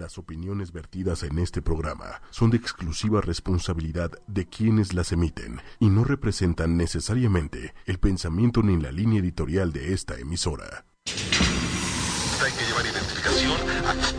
[0.00, 5.90] Las opiniones vertidas en este programa son de exclusiva responsabilidad de quienes las emiten y
[5.90, 10.86] no representan necesariamente el pensamiento ni la línea editorial de esta emisora.
[11.04, 13.60] Hay que llevar identificación.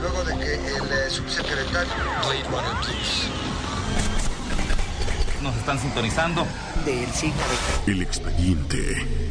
[0.02, 1.93] Luego de que el eh, subsecretario
[5.41, 6.45] Nos están sintonizando.
[6.85, 7.41] del signo
[7.85, 9.30] de El expediente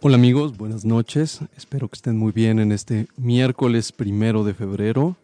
[0.00, 1.40] Hola amigos, buenas noches.
[1.56, 5.16] Espero que estén muy bien en este miércoles primero de febrero.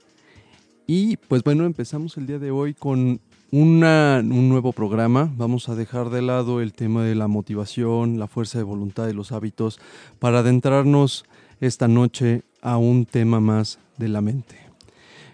[0.86, 5.32] Y pues bueno, empezamos el día de hoy con una- un nuevo programa.
[5.36, 9.12] Vamos a dejar de lado el tema de la motivación, la fuerza de voluntad y
[9.12, 9.78] los hábitos
[10.18, 11.24] para adentrarnos
[11.60, 14.56] esta noche a un tema más de la mente.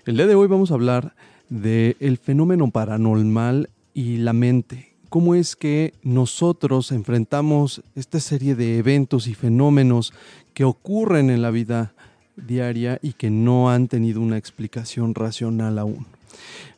[0.04, 1.14] El día de hoy vamos a hablar
[1.48, 4.89] del fenómeno paranormal y la mente.
[5.10, 10.12] ¿Cómo es que nosotros enfrentamos esta serie de eventos y fenómenos
[10.54, 11.94] que ocurren en la vida
[12.36, 16.06] diaria y que no han tenido una explicación racional aún?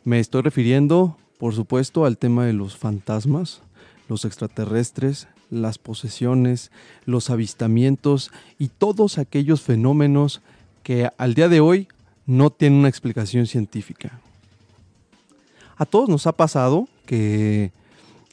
[0.05, 3.61] Me estoy refiriendo, por supuesto, al tema de los fantasmas,
[4.08, 6.70] los extraterrestres, las posesiones,
[7.05, 10.41] los avistamientos y todos aquellos fenómenos
[10.83, 11.86] que al día de hoy
[12.24, 14.22] no tienen una explicación científica.
[15.77, 17.72] A todos nos ha pasado que,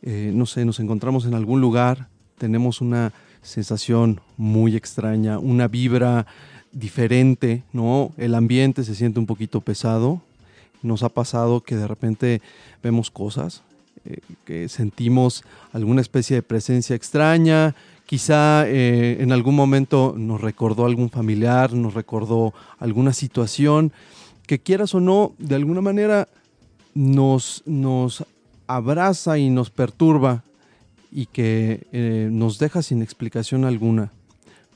[0.02, 3.12] eh, no sé, nos encontramos en algún lugar, tenemos una
[3.42, 6.26] sensación muy extraña, una vibra
[6.72, 8.12] diferente, ¿no?
[8.18, 10.22] El ambiente se siente un poquito pesado.
[10.82, 12.42] Nos ha pasado que de repente
[12.82, 13.64] vemos cosas,
[14.06, 15.44] eh, que sentimos
[15.74, 17.76] alguna especie de presencia extraña,
[18.06, 23.92] quizá eh, en algún momento nos recordó algún familiar, nos recordó alguna situación
[24.48, 26.28] que quieras o no, de alguna manera
[26.96, 28.26] nos, nos
[28.70, 30.44] abraza y nos perturba
[31.12, 34.12] y que eh, nos deja sin explicación alguna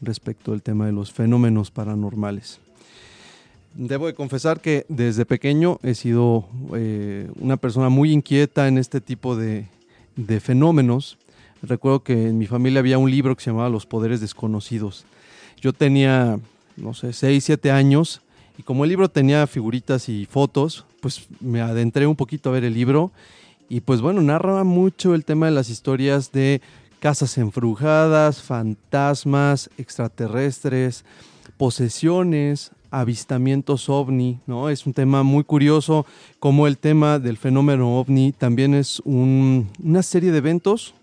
[0.01, 2.59] respecto al tema de los fenómenos paranormales.
[3.75, 8.99] Debo de confesar que desde pequeño he sido eh, una persona muy inquieta en este
[8.99, 9.67] tipo de,
[10.15, 11.19] de fenómenos.
[11.61, 15.05] Recuerdo que en mi familia había un libro que se llamaba Los Poderes Desconocidos.
[15.61, 16.39] Yo tenía,
[16.77, 18.21] no sé, 6, 7 años
[18.57, 22.63] y como el libro tenía figuritas y fotos, pues me adentré un poquito a ver
[22.63, 23.11] el libro
[23.69, 26.61] y pues bueno, narraba mucho el tema de las historias de
[26.99, 31.03] casas embrujadas, fantasmas, extraterrestres,
[31.57, 34.69] posesiones, avistamientos ovni, ¿no?
[34.69, 36.05] Es un tema muy curioso
[36.39, 40.93] como el tema del fenómeno ovni también es un- una serie de eventos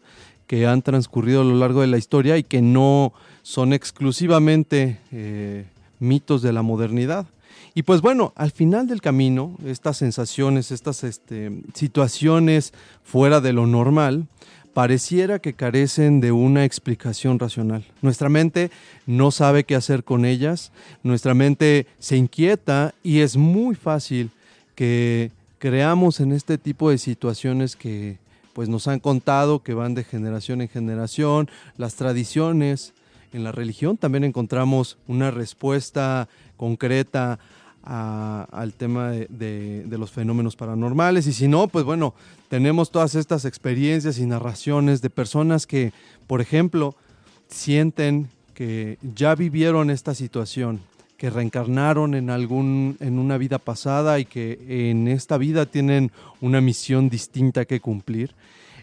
[0.47, 5.67] que han transcurrido a lo largo de la historia y que no son exclusivamente eh,
[5.99, 7.27] mitos de la modernidad.
[7.75, 12.73] Y pues bueno, al final del camino, estas sensaciones, estas este, situaciones
[13.05, 14.27] fuera de lo normal,
[14.75, 17.85] pareciera que carecen de una explicación racional.
[18.03, 18.71] Nuestra mente
[19.07, 20.73] no sabe qué hacer con ellas,
[21.03, 24.31] nuestra mente se inquieta y es muy fácil
[24.75, 28.19] que creamos en este tipo de situaciones que
[28.53, 32.95] pues nos han contado que van de generación en generación, las tradiciones,
[33.33, 37.39] en la religión también encontramos una respuesta concreta
[37.83, 42.15] al tema de, de- de los fenómenos paranormales y si no, pues bueno,
[42.49, 45.93] tenemos todas estas experiencias y narraciones de personas que,
[46.27, 46.95] por ejemplo,
[47.49, 50.81] sienten que ya vivieron esta situación,
[51.17, 56.61] que reencarnaron en algún en una vida pasada y que en esta vida tienen una
[56.61, 58.35] misión distinta que cumplir.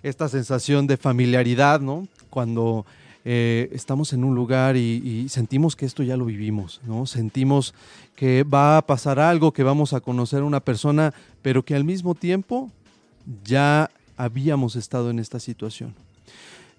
[0.03, 2.07] Esta sensación de familiaridad, ¿no?
[2.29, 2.85] Cuando
[3.29, 7.05] eh, estamos en un lugar y, y sentimos que esto ya lo vivimos, ¿no?
[7.05, 7.73] Sentimos
[8.15, 11.83] que va a pasar algo, que vamos a conocer a una persona, pero que al
[11.83, 12.71] mismo tiempo
[13.43, 15.93] ya habíamos estado en esta situación.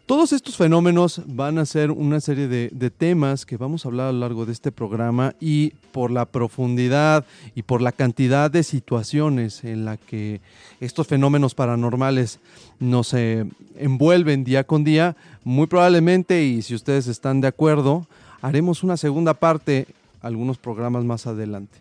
[0.09, 4.13] Todos estos fenómenos van a ser una serie de, temas que vamos a hablar a
[4.13, 9.65] lo largo de este programa y por la profundidad y por la cantidad de situaciones
[9.65, 10.41] en la que
[10.81, 12.41] estos fenómenos paranormales
[12.81, 13.45] nos eh,
[13.77, 15.15] envuelven día con día,
[15.45, 18.07] muy probablemente, y si ustedes están de acuerdo,
[18.41, 19.89] haremos una segunda parte,
[20.23, 21.81] algunos programas más adelante.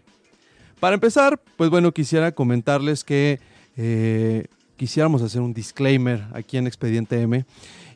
[0.81, 3.39] Para empezar, pues bueno, quisiera comentarles que
[3.77, 7.45] eh, quisiéramos hacer un disclaimer aquí en Expediente M.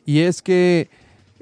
[0.04, 0.88] Y es que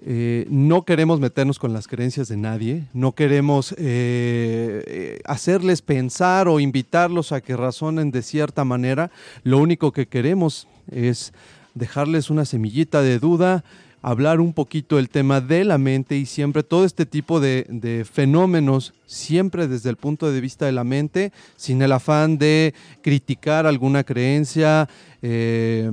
[0.06, 6.58] eh, no queremos meternos con las creencias de nadie, no queremos eh, hacerles pensar o
[6.58, 9.10] invitarlos a que razonen de cierta manera.
[9.42, 11.32] Lo único que queremos es
[11.74, 13.62] dejarles una semillita de duda,
[14.02, 18.94] hablar un poquito el tema de la mente y siempre todo este tipo de, fenómenos,
[19.06, 24.04] siempre desde el punto de vista de la mente, sin el afán de criticar alguna
[24.04, 24.88] creencia.
[25.20, 25.90] Eh,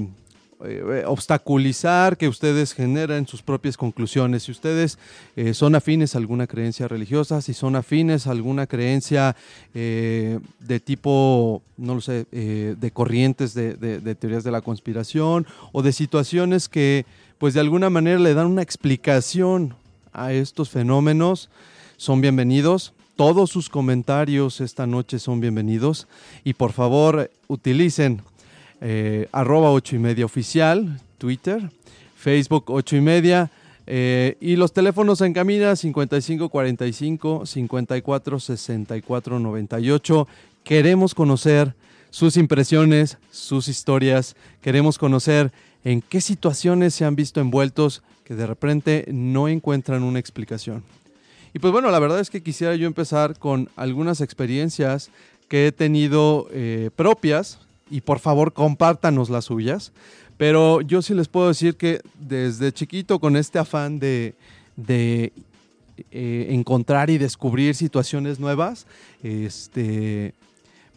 [0.65, 4.41] eh, obstaculizar que ustedes generen sus propias conclusiones.
[4.41, 4.97] Si ustedes
[5.35, 9.35] eh, son afines a alguna creencia religiosa, si son afines a alguna creencia
[9.75, 15.83] eh, de tipo, no lo sé, de corrientes de, de, teorías de la conspiración o
[15.83, 17.05] de situaciones que
[17.37, 19.75] pues de alguna manera le dan una explicación
[20.11, 21.51] a estos fenómenos,
[21.97, 22.93] son bienvenidos.
[23.15, 26.07] Todos sus comentarios esta noche son bienvenidos
[26.43, 28.23] y por favor utilicen
[28.81, 31.69] eh, arroba 8 y media oficial, Twitter,
[32.15, 33.51] Facebook 8 y media.
[33.89, 40.27] Eh, y los teléfonos en camina 5545 54 64 98.
[40.63, 41.73] Queremos conocer
[42.09, 44.35] sus impresiones, sus historias.
[44.61, 45.51] Queremos conocer
[45.83, 50.83] en qué situaciones se han visto envueltos que de repente no encuentran una explicación.
[51.53, 55.09] Y pues bueno, la verdad es que quisiera yo empezar con algunas experiencias
[55.47, 59.91] que he tenido eh, propias y por favor compártanos las suyas.
[60.37, 64.35] Pero yo sí les puedo decir que desde chiquito con este afán de,
[64.75, 65.33] de
[66.11, 68.85] eh, encontrar y descubrir situaciones nuevas,
[69.23, 70.35] este,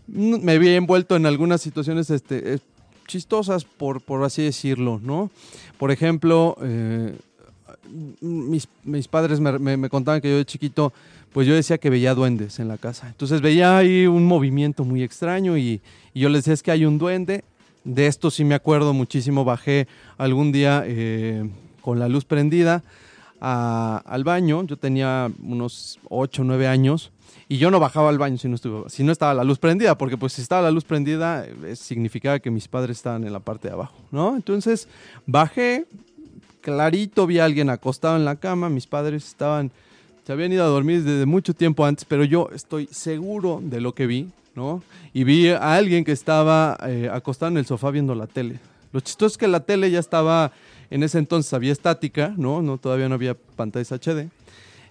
[0.07, 2.59] me había envuelto en algunas situaciones este, eh,
[3.07, 5.31] chistosas, por, por así decirlo, ¿no?
[5.79, 7.17] Por ejemplo, eh,
[8.21, 10.93] mis, mis, padres me, me, me, contaban que yo de chiquito,
[11.33, 13.09] pues yo decía que veía duendes en la casa.
[13.09, 15.81] Entonces veía ahí un movimiento muy extraño y,
[16.15, 17.45] yo les decía, es que hay un duende.
[17.85, 19.45] De esto sí me acuerdo muchísimo.
[19.45, 19.87] Bajé
[20.19, 21.49] algún día eh,
[21.81, 22.83] con la luz prendida
[23.41, 24.65] al baño.
[24.65, 27.13] Yo tenía unos 8 o 9 años.
[27.49, 29.99] Y yo no bajaba al baño si no, estuvo, si no estaba la luz prendida,
[29.99, 33.41] porque pues si estaba la luz prendida eh, significaba que mis padres estaban en la
[33.41, 34.37] parte de abajo, ¿no?
[34.37, 34.87] Entonces
[35.27, 35.85] bajé,
[36.61, 39.73] clarito vi a alguien acostado en la cama, mis padres estaban,
[40.31, 43.97] se habían ido a dormir desde mucho tiempo antes, pero yo estoy seguro de lo
[43.97, 44.81] que vi, ¿no?
[45.13, 48.61] Y vi a alguien que estaba eh, acostado en el sofá viendo la tele.
[48.93, 50.53] Lo chistoso es que la tele ya estaba,
[50.89, 52.63] en ese entonces había estática, ¿no?
[52.63, 54.29] no todavía no había pantallas HD.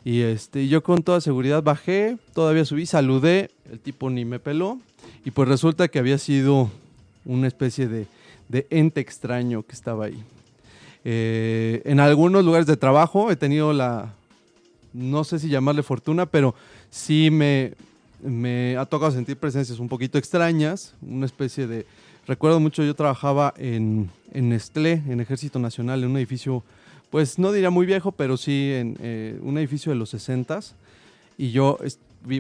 [0.03, 4.77] Y este, yo con toda seguridad bajé, todavía subí, saludé, el tipo ni me peló.
[5.23, 6.69] Y pues resulta que había sido
[7.23, 8.07] una especie de,
[8.71, 10.21] ente extraño que estaba ahí.
[11.05, 14.15] Eh, en algunos lugares de trabajo he tenido la,
[14.93, 16.55] no sé si llamarle fortuna, pero
[16.89, 17.73] sí me,
[18.21, 21.85] me ha tocado sentir presencias un poquito extrañas, una especie de...
[22.27, 26.63] Recuerdo mucho, yo trabajaba en, en Nestlé, en Ejército Nacional, en un edificio,
[27.09, 30.59] pues no diría muy viejo, pero sí en eh, un edificio de los 60
[31.37, 31.77] y yo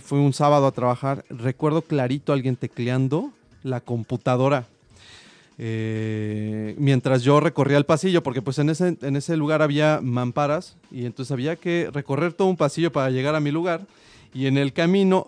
[0.03, 3.31] fui un sábado a trabajar, recuerdo clarito a alguien tecleando
[3.63, 4.67] la computadora
[5.61, 10.77] eh, mientras yo recorría el pasillo, porque pues en ese, en ese lugar había mamparas
[10.89, 13.85] y entonces había que recorrer todo un pasillo para llegar a mi lugar
[14.33, 15.27] y en el camino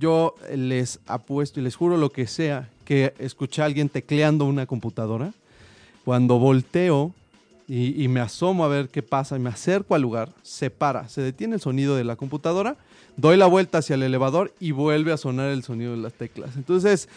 [0.00, 4.66] yo les apuesto y les juro lo que sea que escuché a alguien tecleando una
[4.66, 5.32] computadora.
[6.04, 7.14] Cuando volteo
[7.68, 11.22] y, me asomo a ver qué pasa y me acerco al lugar, se para, se
[11.22, 12.76] detiene el sonido de la computadora,
[13.16, 16.56] doy la vuelta hacia el elevador y vuelve a sonar el sonido de las teclas.
[16.56, 17.08] Entonces,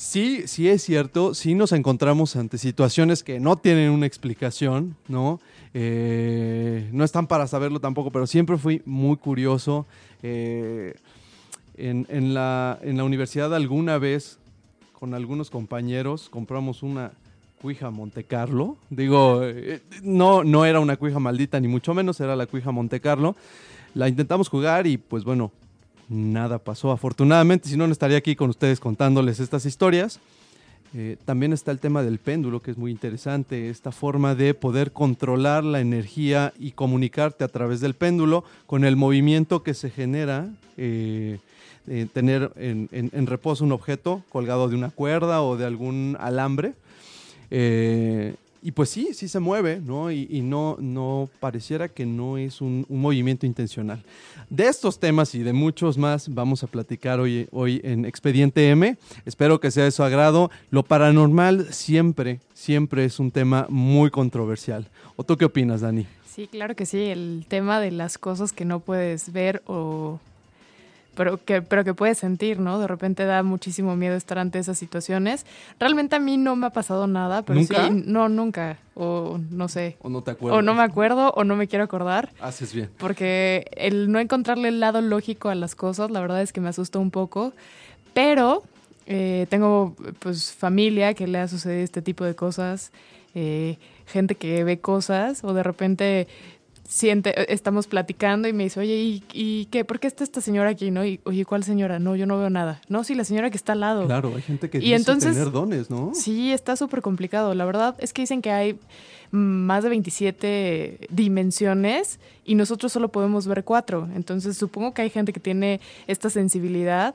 [0.00, 5.40] sí, sí es cierto, sí nos encontramos ante situaciones que no tienen una explicación, ¿no?
[5.74, 9.86] Eh, no están para saberlo tampoco, pero siempre fui muy curioso.
[10.22, 10.94] Eh,
[11.76, 14.38] en, la, universidad alguna vez
[14.98, 17.12] con algunos compañeros compramos una
[17.60, 18.78] cuija Monte Carlo.
[18.88, 23.00] Digo, eh, no, no era una cuija maldita, ni mucho menos, era la cuija Monte
[23.00, 23.36] Carlo.
[23.94, 25.52] La intentamos jugar y pues bueno,
[26.10, 26.90] nada pasó.
[26.90, 30.20] Afortunadamente, si no, no estaría aquí con ustedes contándoles estas historias.
[30.92, 34.90] Eh, también está el tema del péndulo, que es muy interesante, esta forma de poder
[34.90, 40.50] controlar la energía y comunicarte a través del péndulo con el movimiento que se genera
[40.76, 41.38] eh,
[41.86, 46.74] eh, tener en, reposo un objeto colgado de una cuerda o de algún alambre.
[48.62, 50.10] Y pues sí, sí se mueve, ¿no?
[50.10, 54.02] Y, no, no pareciera que no es un, movimiento intencional.
[54.50, 58.96] De estos temas y de muchos más vamos a platicar hoy, hoy en Expediente M.
[59.24, 60.50] Espero que sea de su agrado.
[60.70, 64.88] Lo paranormal siempre, siempre es un tema muy controversial.
[65.16, 66.06] ¿O tú qué opinas, Dani?
[66.28, 67.04] Sí, claro que sí.
[67.04, 70.20] El tema de las cosas que no puedes ver o
[71.20, 72.78] pero que, pero que puedes sentir, ¿no?
[72.78, 75.44] De repente da muchísimo miedo estar ante esas situaciones.
[75.78, 77.88] Realmente a mí no me ha pasado nada, pero ¿Nunca?
[77.88, 78.78] sí, no, nunca.
[78.94, 79.98] O no sé.
[80.00, 80.58] ¿O no te acuerdas?
[80.58, 82.32] O no me acuerdo o no me quiero acordar.
[82.40, 82.88] Haces bien.
[82.96, 86.70] Porque el no encontrarle el lado lógico a las cosas, la verdad es que me
[86.70, 87.52] asusta un poco.
[88.14, 88.62] Pero
[89.04, 92.92] eh, tengo pues familia que le ha sucedido este tipo de cosas,
[93.34, 96.28] eh, gente que ve cosas o de repente
[96.88, 99.84] siente, estamos platicando y me dice, oye, ¿y, y qué?
[99.84, 100.90] ¿Por qué está esta señora aquí?
[100.90, 101.04] ¿No?
[101.04, 101.98] Y, oye, ¿cuál señora?
[101.98, 102.80] No, yo no veo nada.
[102.88, 104.06] No, sí, la señora que está al lado.
[104.06, 106.10] Claro, hay gente que Y dice entonces- tener dones, ¿no?
[106.14, 107.54] Sí, está súper complicado.
[107.54, 108.78] La verdad es que dicen que hay
[109.30, 114.08] más de 27 dimensiones y nosotros solo podemos ver cuatro.
[114.14, 117.14] Entonces supongo que hay gente que tiene esta sensibilidad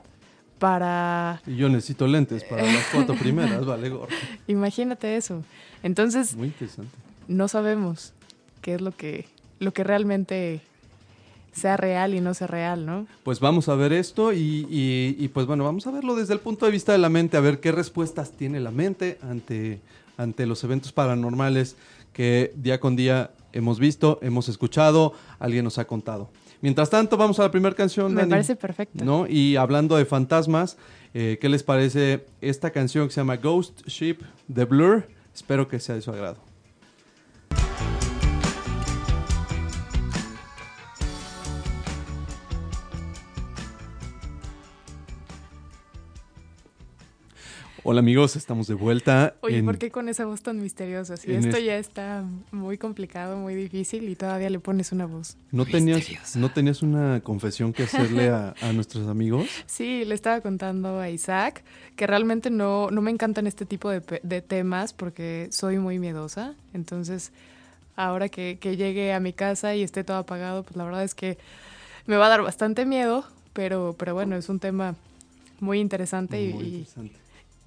[0.58, 1.42] para...
[1.46, 4.08] Y yo necesito lentes para las cuatro primeras, vale, gordo.
[4.46, 5.42] Imagínate eso.
[5.82, 6.90] Entonces Muy interesante.
[7.28, 8.14] no sabemos
[8.62, 9.26] qué es lo que,
[9.58, 10.60] lo que realmente
[11.52, 13.06] sea real y no sea real, ¿no?
[13.22, 16.40] Pues vamos a ver esto y, y- y, pues bueno, vamos a verlo desde el
[16.40, 19.80] punto de vista de la mente, a ver qué respuestas tiene la mente ante,
[20.18, 21.76] ante los eventos paranormales
[22.12, 26.28] que día con día hemos visto, hemos escuchado, alguien nos ha contado.
[26.60, 28.12] Mientras tanto, vamos a la primera canción.
[28.12, 28.30] Me Dani.
[28.30, 29.02] parece perfecto.
[29.04, 29.26] ¿no?
[29.26, 30.76] Y hablando de fantasmas,
[31.14, 35.06] eh, ¿qué les parece esta canción que se llama Ghost Ship de Blur?
[35.34, 36.38] Espero que sea de su agrado.
[47.88, 49.36] Hola amigos, estamos de vuelta.
[49.42, 51.16] Oye, en- ¿por qué con esa voz tan misteriosa?
[51.16, 55.36] Si esto es- ya está muy complicado, muy difícil y todavía le pones una voz.
[55.52, 59.46] ¿No tenías, ¿No tenías una confesión que hacerle a, a nuestros amigos?
[59.66, 61.62] Sí, le estaba contando a Isaac
[61.94, 66.00] que realmente no, no me encantan este tipo de, pe- de temas porque soy muy
[66.00, 66.54] miedosa.
[66.74, 67.30] Entonces,
[67.94, 71.14] ahora que, que llegue a mi casa y esté todo apagado, pues la verdad es
[71.14, 71.38] que
[72.06, 74.96] me va a dar bastante miedo, pero, pero bueno, es un tema
[75.60, 77.16] muy interesante y, Muy y- interesante.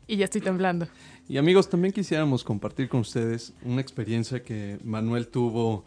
[0.10, 0.88] Y ya estoy temblando.
[1.30, 5.84] Y amigos, también quisiéramos compartir con ustedes una experiencia que Manuel tuvo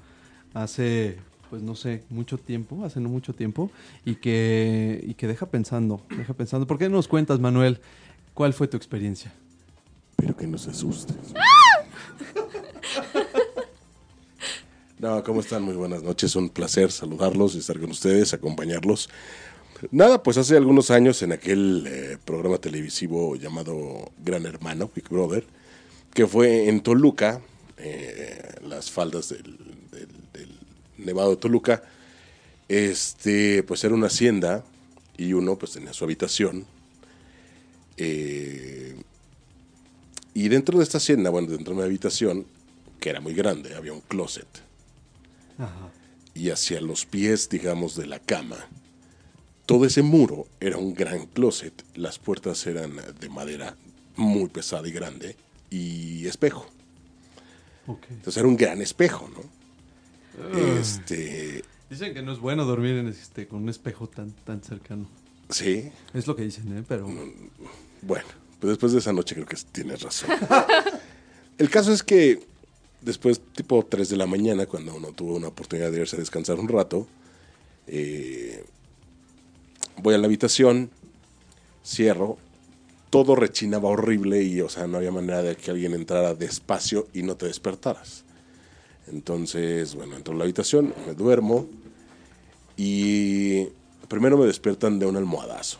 [0.54, 1.18] hace,
[1.50, 3.70] pues no sé, mucho tiempo, hace no mucho tiempo,
[4.04, 6.68] y que, y que deja pensando, deja pensando.
[6.68, 7.80] ¿Por qué no nos cuentas, Manuel,
[8.32, 9.32] cuál fue tu experiencia?
[10.14, 11.16] Pero que no se asustes.
[14.98, 15.64] No, ¿cómo están?
[15.64, 16.36] Muy buenas noches.
[16.36, 19.10] Un placer saludarlos y estar con ustedes, acompañarlos.
[19.90, 25.44] Nada, pues hace algunos años en aquel eh, programa televisivo llamado Gran Hermano, Big Brother,
[26.14, 27.40] que fue en Toluca,
[27.78, 29.42] eh, las faldas del,
[29.90, 30.58] del- del
[30.98, 31.82] Nevado de Toluca,
[32.68, 34.64] este, pues era una hacienda
[35.18, 36.64] y uno pues tenía su habitación.
[37.96, 38.94] Eh,
[40.34, 42.46] y dentro de esta hacienda, bueno, dentro de mi habitación,
[43.00, 44.46] que era muy grande, había un closet.
[46.34, 48.56] Y hacia los pies, digamos, de la cama,
[49.72, 51.72] todo ese muro era un gran closet.
[51.94, 53.74] Las puertas eran de madera
[54.16, 55.34] muy pesada y grande
[55.70, 56.66] y espejo.
[57.86, 58.04] Ok.
[58.10, 60.78] Entonces era un gran espejo, ¿no?
[60.78, 65.08] Este, Dicen que no es bueno dormir en este, con un espejo tan, tan cercano.
[65.48, 66.84] sí, Es lo que dicen, ¿eh?
[66.86, 67.06] Pero
[68.02, 68.26] Bueno,
[68.60, 70.28] pues después de esa noche creo que tienes razón.
[71.58, 72.46] El caso es que
[73.00, 76.58] después, tipo 3 de la mañana, cuando uno tuvo una oportunidad de irse a descansar
[76.58, 77.06] un rato,
[77.86, 78.64] eh,
[80.02, 80.90] voy a la habitación,
[81.84, 82.38] cierro,
[83.10, 87.22] todo rechinaba horrible y, o sea, no había manera de que alguien entrara despacio y
[87.22, 88.24] no te despertaras.
[89.08, 91.66] Entonces, bueno, entro a la habitación, me duermo
[92.76, 93.64] y
[94.08, 95.78] primero me despiertan de un almohadazo.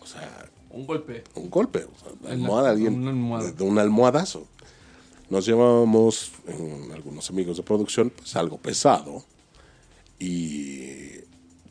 [0.00, 1.22] O sea, un golpe.
[1.34, 3.44] un golpe, o sea, la En la- almohada, alguien, una almohada.
[3.46, 4.46] de, de un almohadazo.
[5.28, 6.32] Nos llevábamos,
[6.92, 9.24] algunos amigos de producción, pues algo pesado
[10.18, 11.11] y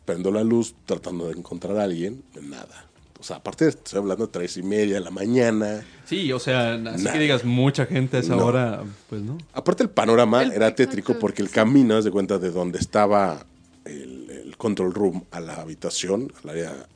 [0.05, 2.85] prendo la luz tratando de encontrar a alguien, nada.
[3.19, 5.85] O sea, aparte estoy hablando de tres y media de la mañana.
[6.05, 7.13] Sí, o sea, así Nada.
[7.13, 8.45] que digas mucha gente a esa No.
[8.47, 9.37] hora, pues no.
[9.53, 13.45] Aparte el panorama El- era tétrico porque el camino, haz de cuenta de donde estaba
[13.85, 16.87] el, el control room a la habitación, al área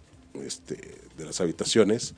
[0.43, 2.15] este, de las habitaciones,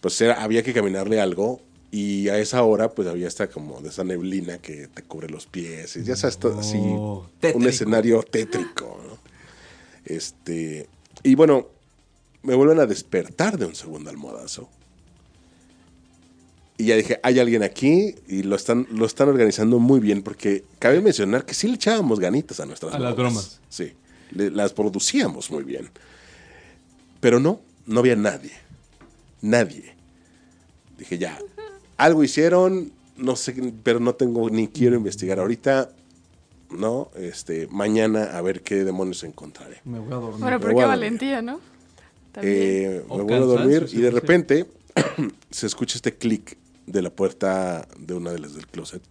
[0.00, 3.90] pues era- había que caminarle algo y a esa hora pues había esta como de
[3.90, 8.98] esa neblina que te cubre los pies y ya sabes, todo así un escenario tétrico.
[9.06, 9.18] ¿no?
[10.04, 10.88] Este,
[11.22, 11.68] y bueno,
[12.42, 14.68] me vuelven a despertar de un segundo almohadazo.
[16.78, 20.64] Y ya dije, hay alguien aquí y lo están, lo están organizando muy bien porque
[20.78, 23.60] cabe mencionar que sí le echábamos ganitas a nuestras A las bromas.
[23.68, 23.92] Sí,
[24.32, 25.90] le- las producíamos muy bien.
[27.20, 28.52] Pero no, no había nadie.
[29.42, 29.94] Nadie.
[30.98, 31.38] Dije, ya,
[31.96, 35.90] algo hicieron, no sé, pero no tengo ni quiero investigar ahorita.
[36.72, 39.80] No, este, mañana a ver qué demonios encontraré.
[39.84, 40.40] Me voy a dormir.
[40.40, 41.60] Bueno, pero voy qué valentía, ¿no?
[42.36, 44.66] Eh, me vuelvo a dormir y de repente
[45.50, 49.02] se escucha este clic de la puerta de una de las del closet.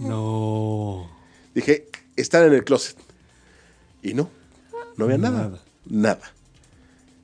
[0.00, 1.10] No.
[1.54, 2.96] Dije, están en el closet.
[4.02, 4.30] Y no,
[4.96, 5.38] no había nada.
[5.48, 5.62] Nada.
[5.86, 6.32] Nada.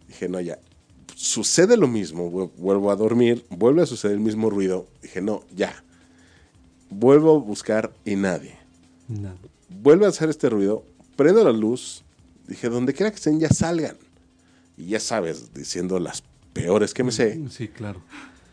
[0.09, 0.59] Dije, no, ya.
[1.15, 2.31] Sucede lo mismo.
[2.31, 4.87] vu- Vuelvo a dormir, vuelve a suceder el mismo ruido.
[5.03, 5.83] Dije, no, ya.
[6.95, 8.57] Vuelvo a buscar y nadie.
[9.09, 9.35] Nada.
[9.69, 10.85] Vuelve a hacer este ruido,
[11.17, 12.03] prendo la luz.
[12.47, 13.97] Dije, donde quiera que estén, ya salgan.
[14.77, 16.23] Y ya sabes, diciendo las
[16.53, 17.41] peores que me sé.
[17.51, 18.03] Sí, claro.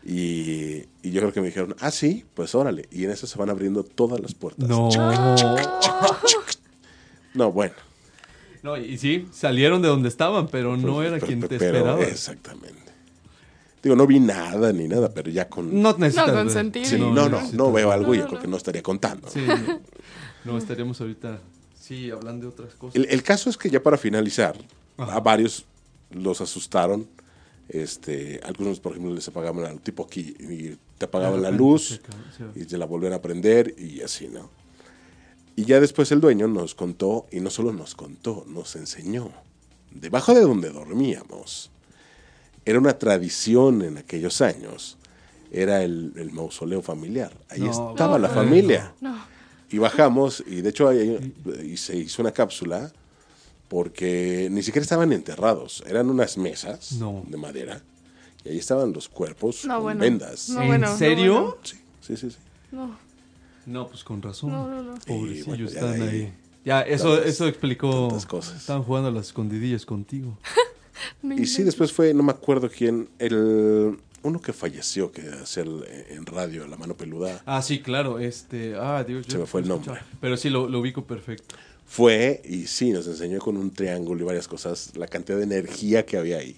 [0.04, 2.88] Y, y yo creo que me dijeron, ah, sí, pues órale.
[2.90, 4.68] Y en eso se van abriendo todas las puertas.
[4.68, 4.88] No.
[7.34, 7.74] No, bueno.
[8.62, 12.00] No, y sí, salieron de donde estaban, pero no era Pero- quien te esperaba.
[12.02, 12.89] Exactamente.
[13.82, 15.80] Digo, no vi nada ni nada, pero ya con...
[15.80, 16.44] No necesitas No, ver.
[16.44, 16.86] consentir.
[16.86, 18.56] Sí, no, no, no, veo algo y yo creo que no.
[18.58, 19.28] estaría contando.
[19.30, 19.44] Sí,
[20.44, 20.58] no.
[20.58, 21.40] Estaríamos ahorita,
[21.78, 22.96] sí, hablando de otras cosas.
[22.96, 24.56] El, el caso es que ya para finalizar,
[24.98, 25.14] Ajá.
[25.14, 25.64] a varios
[26.10, 27.08] los asustaron.
[27.68, 32.00] Este, algunos, por ejemplo, les apagaban al tipo aquí y te apagaban la luz
[32.56, 34.50] y se la volvían a prender y así, ¿no?
[35.56, 39.30] Y ya después el dueño nos contó, y no solo nos contó, nos enseñó.
[39.92, 41.70] Debajo de donde dormíamos,
[42.70, 44.96] era una tradición en aquellos años,
[45.52, 47.32] era el, el mausoleo familiar.
[47.48, 48.92] Ahí No, estaba la no, familia.
[49.00, 49.16] No.
[49.70, 51.34] Y bajamos, y de hecho ahí,
[51.64, 52.92] y se hizo una cápsula,
[53.68, 57.22] porque ni siquiera estaban enterrados, eran unas mesas No.
[57.26, 57.80] de madera,
[58.44, 60.00] y ahí estaban los cuerpos No, con bueno.
[60.00, 60.48] vendas.
[60.48, 61.34] No, ¿En bueno, no, serio?
[61.42, 61.56] bueno.
[61.62, 62.30] Sí, sí, sí.
[62.30, 62.36] sí.
[62.72, 62.96] No,
[63.66, 64.50] No, pues con razón.
[64.50, 64.82] no, no.
[64.82, 64.94] no.
[65.06, 66.32] Pobrecillos bueno, están ahí, ahí.
[66.64, 68.08] Ya, eso, tantas- eso explicó.
[68.28, 68.56] cosas.
[68.56, 70.36] Estaban jugando a las escondidillas contigo.
[71.36, 76.26] Y sí, después fue, no me acuerdo quién, el uno que falleció, que hacía en
[76.26, 78.18] radio, La Mano Peluda, Ah, sí, claro.
[78.18, 78.74] Este.
[78.76, 79.26] Ah, Dios.
[79.28, 79.94] Se me fue el nombre.
[80.20, 81.54] Pero sí, lo, lo ubico perfecto.
[81.86, 86.04] fue y sí, nos enseñó con un triángulo y varias cosas la cantidad de energía
[86.04, 86.56] que había ahí.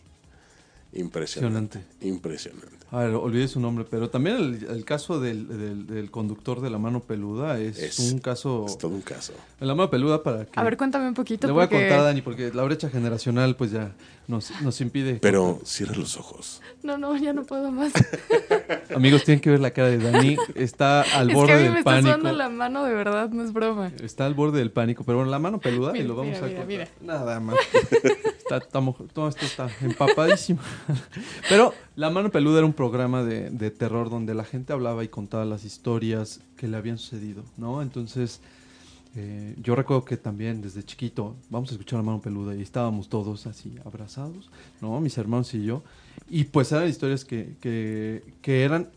[0.93, 1.81] Impresionante.
[2.01, 2.82] Impresionante.
[2.93, 6.69] A ver, olvidé su nombre, pero también el, el caso del, del- del conductor de
[6.69, 8.67] la mano peluda es, Es- un caso.
[8.69, 9.33] Es todo un caso.
[9.61, 10.61] La mano peluda para que.
[10.61, 11.47] A ver, cuéntame un poquito.
[11.47, 11.77] Le voy porque...
[11.77, 13.93] a contar a Dani porque la brecha generacional pues ya
[14.29, 15.15] nos, nos impide.
[15.23, 16.61] Pero cierra los ojos.
[16.83, 17.93] No, no, ya no puedo más.
[18.95, 20.37] Amigos, tienen que ver la cara de Dani.
[20.55, 22.09] Está al es borde que a mí del me está pánico.
[22.19, 23.91] sudando la mano de verdad, no es broma.
[24.03, 26.65] Está al borde del pánico, pero bueno, la mano peluda y lo vamos mira, a
[26.67, 26.89] mira.
[27.01, 27.57] Nada más.
[28.39, 30.61] Está- estamos- todo esto está empapadísimo.
[31.49, 35.45] Pero La mano peluda era un programa de, terror donde la gente hablaba y contaba
[35.45, 37.81] las historias que le habían sucedido, ¿no?
[37.81, 38.41] Entonces,
[39.15, 43.09] eh, yo recuerdo que también desde chiquito, vamos a escuchar La mano peluda y estábamos
[43.09, 45.01] todos así abrazados, ¿no?
[45.01, 45.85] Mis hermanos y yo.
[46.29, 48.89] Y pues eran historias que, que, que eran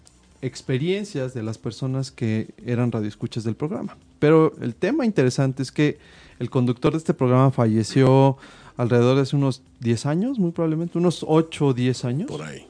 [0.42, 3.96] experiencias de las personas que eran radioescuchas del programa.
[4.18, 6.00] Pero el tema interesante es que
[6.40, 8.38] el conductor de este programa falleció
[8.78, 12.32] alrededor de hace unos 10 años, muy probablemente, unos 8 o 10 años.
[12.32, 12.66] Por ahí.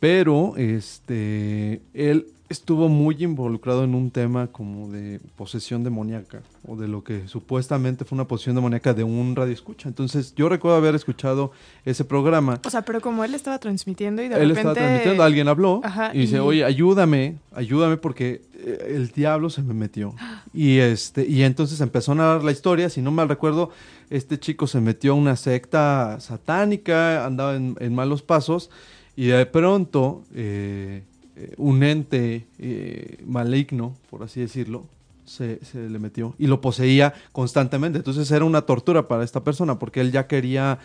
[0.00, 6.88] Pero este él estuvo muy involucrado en un tema como de posesión demoníaca o de
[6.88, 9.88] lo que supuestamente fue una posesión demoníaca de un radio escucha.
[9.88, 11.52] Entonces, yo recuerdo haber escuchado
[11.84, 12.60] ese programa.
[12.66, 14.58] O sea, pero como él estaba transmitiendo y de Él repente...
[14.58, 19.62] estaba transmitiendo, alguien habló Ajá, y dice, oye, ayúdame, ayúdame porque eh, el diablo se
[19.62, 20.16] me metió.
[20.52, 23.70] Y este y entonces empezó a narrar la historia, si no mal recuerdo,
[24.10, 28.70] este chico se metió a una secta satánica, andaba en, en malos pasos
[29.16, 31.02] y de pronto eh,
[31.36, 34.84] eh, un ente eh, maligno, por así decirlo,
[35.24, 37.98] se, se le metió y lo poseía constantemente.
[37.98, 40.78] Entonces era una tortura para esta persona porque él ya quería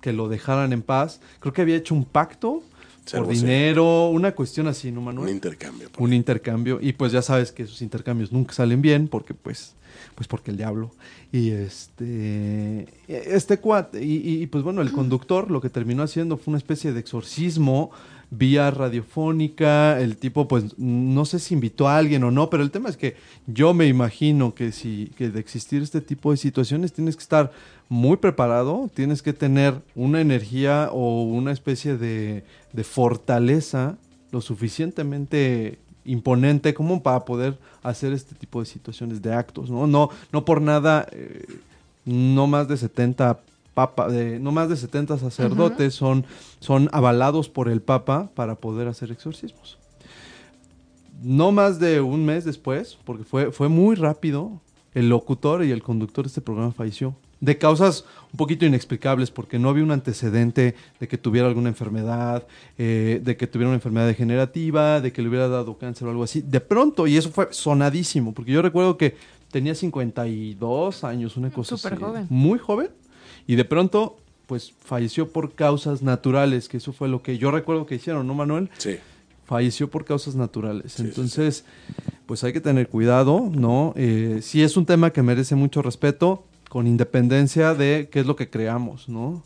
[0.00, 1.20] que lo dejaran en paz.
[1.40, 2.62] Creo que había hecho un pacto
[3.10, 5.28] por dinero, una cuestión así, ¿no, Manuel?
[5.28, 5.88] Un intercambio.
[5.98, 9.74] un intercambio y pues ya sabes que esos intercambios nunca salen bien porque pues
[10.14, 10.90] pues porque el diablo.
[11.32, 16.52] Y este este cuate y, y, pues bueno el conductor lo que terminó haciendo fue
[16.52, 17.90] una especie de exorcismo
[18.30, 20.00] vía radiofónica.
[20.00, 22.96] El tipo pues no sé si invitó a alguien o no pero el tema es
[22.96, 27.22] que yo me imagino que si que de existir este tipo de situaciones tienes que
[27.22, 27.52] estar
[27.88, 33.98] muy preparado tienes que tener una energía o una especie de, de fortaleza
[34.32, 39.86] lo suficientemente imponente como para poder hacer este tipo de situaciones de actos, ¿no?
[39.86, 41.46] No, no por nada, eh,
[42.04, 43.40] no más de 70
[43.74, 46.24] papa, de, no más de 70 sacerdotes son,
[46.60, 49.78] son avalados por el Papa para poder hacer exorcismos.
[51.22, 54.60] No más de un mes después, porque fue, fue muy rápido,
[54.94, 57.14] el locutor y el conductor de este programa falleció.
[57.42, 62.46] De causas un poquito inexplicables, porque no había un antecedente de que tuviera alguna enfermedad,
[62.78, 66.22] eh, de que tuviera una enfermedad degenerativa, de que le hubiera dado cáncer o algo
[66.22, 66.40] así.
[66.40, 69.16] De pronto, y eso fue sonadísimo, porque yo recuerdo que
[69.50, 72.02] tenía 52 años, una cosa Súper así.
[72.02, 72.26] joven.
[72.30, 72.88] Muy joven.
[73.46, 77.86] Y de pronto, pues falleció por causas naturales, que eso fue lo que yo recuerdo
[77.86, 78.70] que hicieron, ¿no, Manuel?
[78.78, 78.96] Sí.
[79.44, 81.00] Falleció por causas naturales.
[81.00, 81.64] Entonces,
[82.26, 83.92] pues hay que tener cuidado, ¿no?
[83.96, 88.34] Eh, sí es un tema que merece mucho respeto, con independencia de qué es lo
[88.34, 89.42] que creamos, ¿no?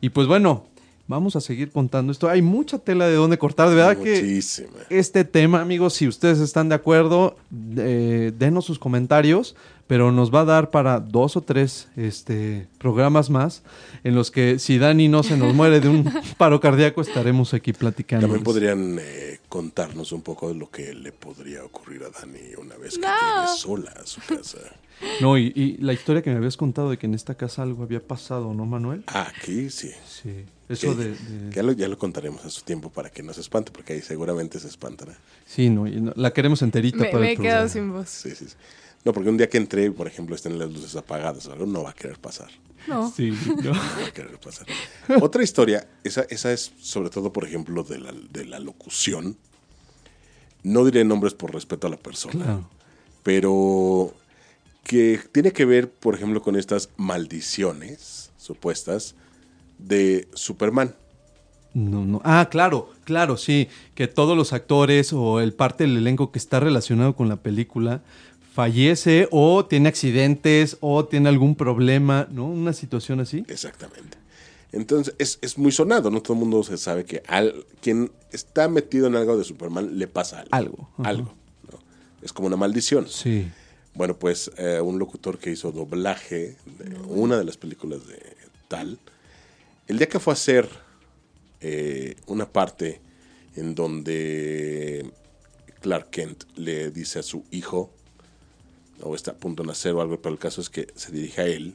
[0.00, 0.64] Y pues bueno,
[1.08, 2.28] vamos a seguir contando esto.
[2.28, 4.68] Hay mucha tela de dónde cortar, de verdad Muchísima.
[4.88, 7.36] que este tema, amigos, si ustedes están de acuerdo,
[7.78, 9.56] eh, denos sus comentarios,
[9.88, 13.64] pero nos va a dar para dos o tres este, programas más
[14.04, 16.04] en los que si Dani no se nos muere de un
[16.38, 18.28] paro cardíaco, estaremos aquí platicando.
[18.28, 22.76] También podrían eh, contarnos un poco de lo que le podría ocurrir a Dani una
[22.76, 24.58] vez que llegue sola a su casa.
[25.20, 27.84] No, y, y la historia que me habías contado de que en esta casa algo
[27.84, 29.04] había pasado, ¿no, Manuel?
[29.06, 29.92] Ah, aquí sí.
[30.06, 30.44] Sí.
[30.68, 31.10] Eso Que- de...
[31.10, 33.70] de- que ya, lo, ya lo contaremos a su tiempo para que no se espante,
[33.72, 35.16] porque ahí seguramente se espantará.
[35.46, 37.68] Sí, no, y no- la queremos enterita Me, para me el he quedado programa.
[37.70, 38.08] sin voz.
[38.10, 38.56] Sí, sí, sí.
[39.08, 41.82] No, porque un día que entre, por ejemplo, estén las luces apagadas o algo, no
[41.82, 42.50] va a querer pasar.
[42.86, 43.10] No.
[43.16, 43.72] Sí, no.
[43.72, 44.66] No va a querer pasar.
[45.22, 49.38] Otra historia, esa, esa es sobre todo, por ejemplo, de la, de la locución.
[50.62, 52.68] No diré nombres por respeto a la persona, Claro.
[53.22, 54.12] pero
[54.84, 59.14] que tiene que ver, por ejemplo, con estas maldiciones supuestas
[59.78, 60.94] de Superman.
[61.72, 62.20] No, no.
[62.24, 63.68] Ah, claro, claro, sí.
[63.94, 68.02] Que todos los actores o el parte del elenco que está relacionado con la película
[68.58, 72.48] fallece o tiene accidentes o tiene algún problema, ¿no?
[72.48, 73.44] Una situación así.
[73.46, 74.18] Exactamente.
[74.72, 76.20] Entonces, es, es muy sonado, ¿no?
[76.20, 80.08] Todo el mundo se sabe que al quien está metido en algo de Superman le
[80.08, 80.50] pasa algo.
[80.50, 81.08] Algo, ajá.
[81.08, 81.34] Algo.
[81.70, 81.78] ¿no?
[82.20, 83.06] Es como una maldición.
[83.08, 83.48] Sí.
[83.94, 88.20] Bueno, pues eh, un locutor que hizo doblaje de una de las películas de
[88.66, 88.98] tal,
[89.86, 90.68] el día que fue a hacer
[91.60, 93.00] eh, una parte
[93.54, 95.08] en donde
[95.80, 97.92] Clark Kent le dice a su hijo,
[99.02, 101.40] o está a punto de nacer o algo, pero el caso es que se dirige
[101.40, 101.74] a él,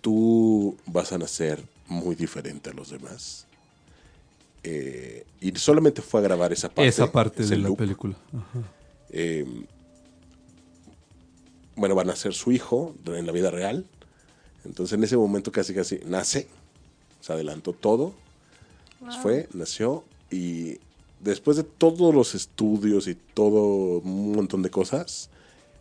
[0.00, 3.46] tú vas a nacer muy diferente a los demás.
[4.62, 6.88] Eh, y solamente fue a grabar esa parte.
[6.88, 8.16] Esa parte de la película.
[8.32, 8.62] Ajá.
[9.10, 9.64] Eh,
[11.76, 13.86] bueno, van a ser su hijo en la vida real.
[14.64, 16.48] Entonces en ese momento casi casi nace,
[17.20, 18.14] se adelantó todo,
[19.22, 20.78] fue, nació y
[21.20, 25.30] después de todos los estudios y todo un montón de cosas,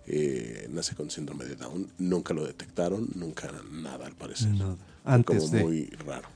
[0.07, 1.87] eh, nace con síndrome de Down.
[1.97, 4.49] Nunca lo detectaron, nunca nada al parecer.
[4.51, 4.75] Nada.
[5.03, 6.27] Antes como de- muy raro.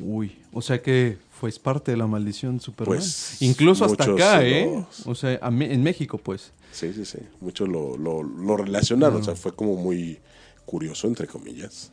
[0.00, 2.96] Uy, o sea que fue parte de la maldición Superman.
[2.98, 4.84] Pues, Incluso hasta acá, ¿eh?
[5.04, 6.52] O sea, en México, pues.
[6.72, 7.18] Sí, sí, sí.
[7.40, 9.20] Muchos lo, lo, lo relacionaron.
[9.20, 10.18] O sea, fue como muy
[10.64, 11.90] curioso, entre comillas,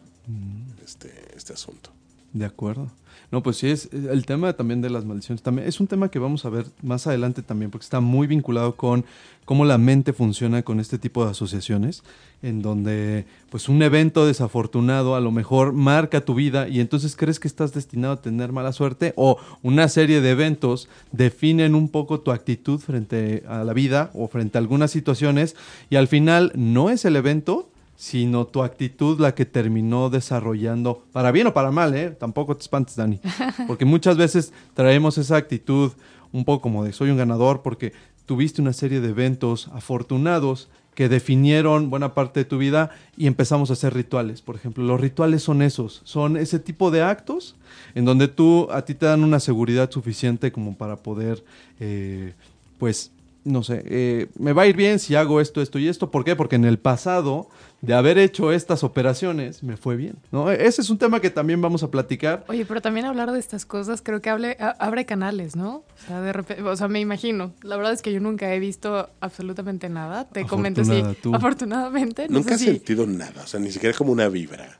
[0.85, 1.91] este, este asunto.
[2.33, 2.89] De acuerdo.
[3.31, 5.43] No, pues sí, es el tema también de las maldiciones.
[5.43, 8.75] También es un tema que vamos a ver más adelante también, porque está muy vinculado
[8.75, 9.05] con
[9.45, 12.03] cómo la mente funciona con este tipo de asociaciones,
[12.41, 17.39] en donde pues un evento desafortunado a lo mejor marca tu vida y entonces crees
[17.39, 22.19] que estás destinado a tener mala suerte o una serie de eventos definen un poco
[22.19, 25.55] tu actitud frente a la vida o frente a algunas situaciones
[25.89, 31.33] y al final no es el evento, sino tu actitud la que terminó desarrollando, para
[31.33, 32.12] bien o para mal, ¿eh?
[32.12, 33.19] Tampoco te espantes, Dani.
[33.67, 35.91] Porque muchas veces traemos esa actitud
[36.31, 37.91] un poco como de soy un ganador porque
[38.25, 43.69] tuviste una serie de eventos afortunados que definieron buena parte de tu vida y empezamos
[43.69, 44.41] a hacer rituales.
[44.41, 47.57] Por ejemplo, los rituales son esos, son ese tipo de actos
[47.95, 51.43] en donde tú, a ti te dan una seguridad suficiente como para poder,
[51.81, 52.33] eh,
[52.77, 53.12] pues,
[53.45, 56.12] no sé, eh, me va a ir bien si hago esto, esto y esto.
[56.12, 56.36] ¿Por qué?
[56.36, 57.49] Porque en el pasado,
[57.82, 60.15] de haber hecho estas operaciones, me fue bien.
[60.32, 60.52] ¿no?
[60.52, 62.43] Ese es un tema que también vamos a platicar.
[62.49, 65.78] Oye, pero también hablar de estas cosas creo que hable, a- abre canales, ¿no?
[65.78, 67.54] O sea, de repente, o sea, me imagino.
[67.63, 70.28] La verdad es que yo nunca he visto absolutamente nada.
[70.28, 70.82] Te comento
[71.21, 71.34] tú.
[71.34, 72.28] Afortunadamente.
[72.30, 74.78] No Nunca si- sentido nada, o sea, ni siquiera como una vibra.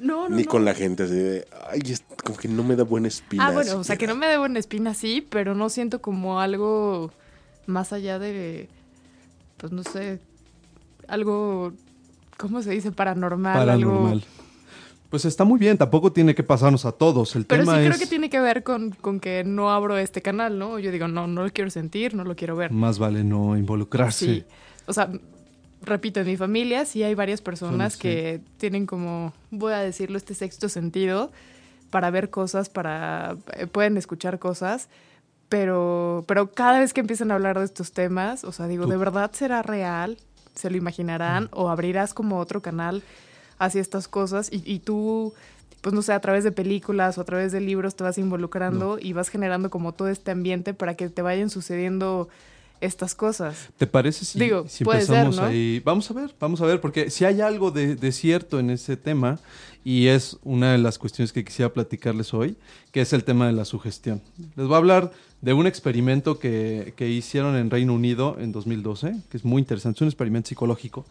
[0.00, 0.48] No, no, ni no.
[0.50, 3.46] con la gente así de, ay, es como que no me da buena espina.
[3.46, 4.14] Ah, bueno, o sea, que siquiera".
[4.14, 7.12] no me debo una espina, sí, pero no siento como algo
[7.66, 8.68] más allá de,
[9.56, 10.20] pues no sé,
[11.08, 11.72] algo,
[12.36, 12.92] ¿cómo se dice?
[12.92, 13.54] Paranormal.
[13.54, 14.12] Paranormal.
[14.12, 14.26] Algo...
[15.10, 17.36] Pues está muy bien, tampoco tiene que pasarnos a todos.
[17.36, 19.96] El Pero sí tema creo es que tiene que ver con, con que no abro
[19.96, 20.80] este canal, ¿no?
[20.80, 22.72] Yo digo, no, no lo quiero sentir, no lo quiero ver.
[22.72, 24.26] más vale no involucrarse.
[24.26, 24.44] Sí.
[24.86, 25.10] O sea,
[25.82, 28.08] repito, en mi familia sí hay varias personas Son, sí.
[28.08, 31.30] que tienen como, voy a decirlo, este sexto sentido
[31.90, 34.88] para ver cosas, para eh, pueden escuchar cosas,
[35.48, 38.96] pero pero cada vez que empiezan a hablar de estos temas, o sea, digo, ¿de
[38.96, 40.18] verdad será real?
[40.54, 41.48] ¿Se lo imaginarán?
[41.52, 43.02] ¿O abrirás como otro canal
[43.58, 44.48] hacia estas cosas?
[44.52, 45.34] Y, y tú,
[45.80, 48.98] pues no sé, a través de películas o a través de libros te vas involucrando
[49.00, 52.28] y vas generando como todo este ambiente para que te vayan sucediendo
[52.84, 53.70] estas cosas.
[53.76, 55.44] ¿Te parece si, Digo, si puede ser, empezamos ¿no?
[55.44, 55.80] ahí?
[55.84, 58.96] Vamos a ver, vamos a ver, porque si hay algo de, de cierto en ese
[58.96, 59.38] tema,
[59.84, 62.56] y es una de las cuestiones que quisiera platicarles hoy,
[62.90, 64.22] que es el tema de la sugestión.
[64.56, 69.14] Les voy a hablar de un experimento que, que hicieron en Reino Unido en 2012,
[69.28, 71.04] que es muy interesante, es un experimento psicológico,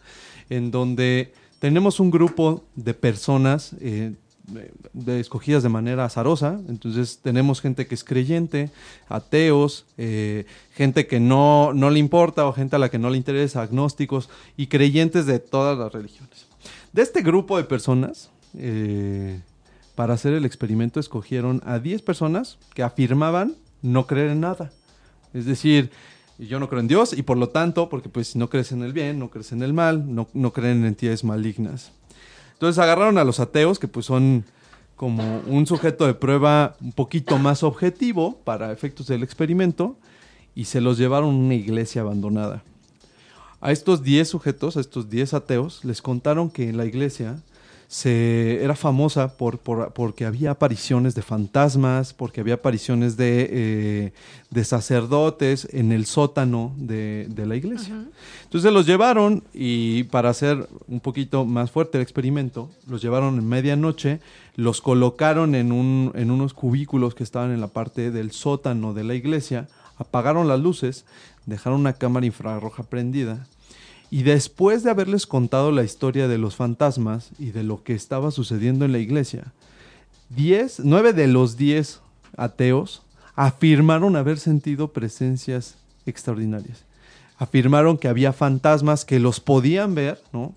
[0.50, 4.12] en donde tenemos un grupo de personas eh,
[4.46, 6.60] de- escogidas de manera azarosa.
[6.68, 8.70] Entonces tenemos gente que es creyente,
[9.08, 13.16] ateos, eh, gente que no, no le importa o gente a la que no le
[13.16, 16.46] interesa, agnósticos y creyentes de todas las religiones.
[16.92, 19.40] De este grupo de personas, eh,
[19.94, 24.72] para hacer el experimento escogieron a 10 personas que afirmaban no creer en nada.
[25.32, 25.90] Es decir,
[26.38, 28.92] yo no creo en Dios y por lo tanto, porque pues no crees en el
[28.92, 31.92] bien, no crees en el mal, no, no creen en entidades malignas.
[32.54, 34.44] Entonces agarraron a los ateos, que pues son
[34.96, 39.96] como un sujeto de prueba un poquito más objetivo para efectos del experimento,
[40.54, 42.62] y se los llevaron a una iglesia abandonada.
[43.60, 47.38] A estos 10 sujetos, a estos 10 ateos, les contaron que en la iglesia
[47.94, 54.12] se, era famosa por, por- porque había apariciones de fantasmas, porque había apariciones de, eh,
[54.50, 57.94] de sacerdotes en el sótano de, de la iglesia.
[58.42, 63.46] Entonces los llevaron y para hacer un poquito más fuerte el experimento, los llevaron en
[63.48, 64.18] medianoche,
[64.56, 69.04] los colocaron en, un, en unos cubículos que estaban en la parte del sótano de
[69.04, 71.04] la iglesia, apagaron las luces,
[71.46, 73.46] dejaron una cámara infrarroja prendida
[74.14, 78.30] y después de haberles contado la historia de los fantasmas y de lo que estaba
[78.30, 79.52] sucediendo en la iglesia,
[80.28, 81.98] 10, 9 de los 10
[82.36, 83.02] ateos
[83.34, 86.84] afirmaron haber sentido presencias extraordinarias.
[87.38, 90.54] Afirmaron que había fantasmas que los podían ver, ¿no?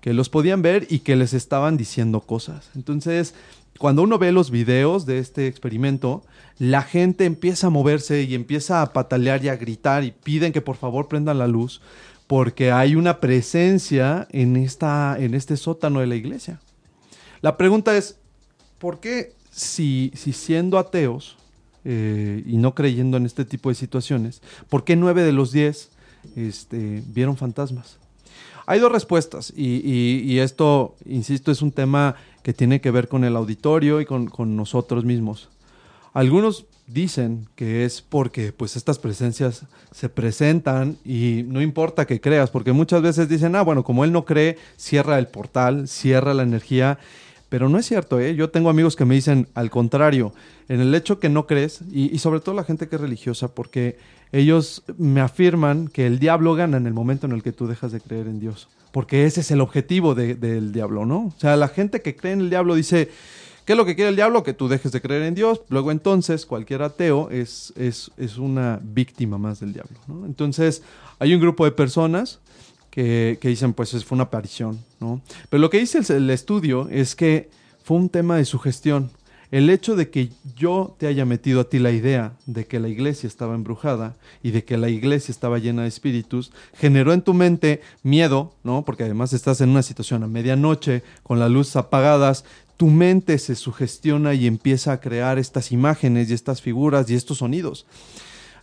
[0.00, 2.70] Que los podían ver y que les estaban diciendo cosas.
[2.74, 3.34] Entonces,
[3.78, 6.22] cuando uno ve los videos de este experimento,
[6.58, 10.62] la gente empieza a moverse y empieza a patalear y a gritar y piden que
[10.62, 11.82] por favor prendan la luz
[12.26, 16.60] porque hay una presencia en, esta, en este sótano de la iglesia.
[17.40, 18.18] La pregunta es,
[18.78, 21.36] ¿por qué si, si siendo ateos
[21.84, 25.90] eh, y no creyendo en este tipo de situaciones, ¿por qué nueve de los diez
[26.34, 27.98] este, vieron fantasmas?
[28.68, 33.36] Hay dos respuestas y, esto, insisto, es un tema que tiene que ver con el
[33.36, 35.48] auditorio y con nosotros mismos.
[36.12, 42.50] Algunos dicen que es porque pues estas presencias se presentan y no importa que creas,
[42.50, 46.44] porque muchas veces dicen, ah, bueno, como él no cree, cierra el portal, cierra la
[46.44, 46.98] energía,
[47.48, 48.34] pero no es cierto, ¿eh?
[48.34, 50.32] Yo tengo amigos que me dicen al contrario,
[50.68, 53.98] en el hecho que no crees, y, sobre todo la gente que es religiosa, porque
[54.32, 57.92] ellos me afirman que el diablo gana en el momento en el que tú dejas
[57.92, 61.26] de creer en Dios, porque ese es el objetivo de- del diablo, ¿no?
[61.26, 63.10] O sea, la gente que cree en el diablo dice,
[63.66, 64.42] ¿qué es lo que quiere el diablo?
[64.42, 68.80] Que tú dejes de creer en Dios, luego entonces cualquier ateo es, es, es una
[68.82, 69.98] víctima más del diablo.
[70.24, 70.82] Entonces,
[71.18, 72.38] hay un grupo de personas
[72.90, 75.20] que, que dicen, pues es- fue una aparición, ¿no?
[75.50, 77.50] Pero lo que dice el, el estudio es que
[77.84, 79.10] fue un tema de sugestión.
[79.52, 82.88] El hecho de que yo te haya metido a ti la idea de que la
[82.88, 87.32] iglesia estaba embrujada y de que la iglesia estaba llena de espíritus, generó en tu
[87.32, 88.84] mente miedo, ¿no?
[88.84, 92.44] Porque además estás en una situación a medianoche, con las luces apagadas,
[92.76, 97.38] tu mente se sugestiona y empieza a crear estas imágenes y estas figuras y estos
[97.38, 97.86] sonidos.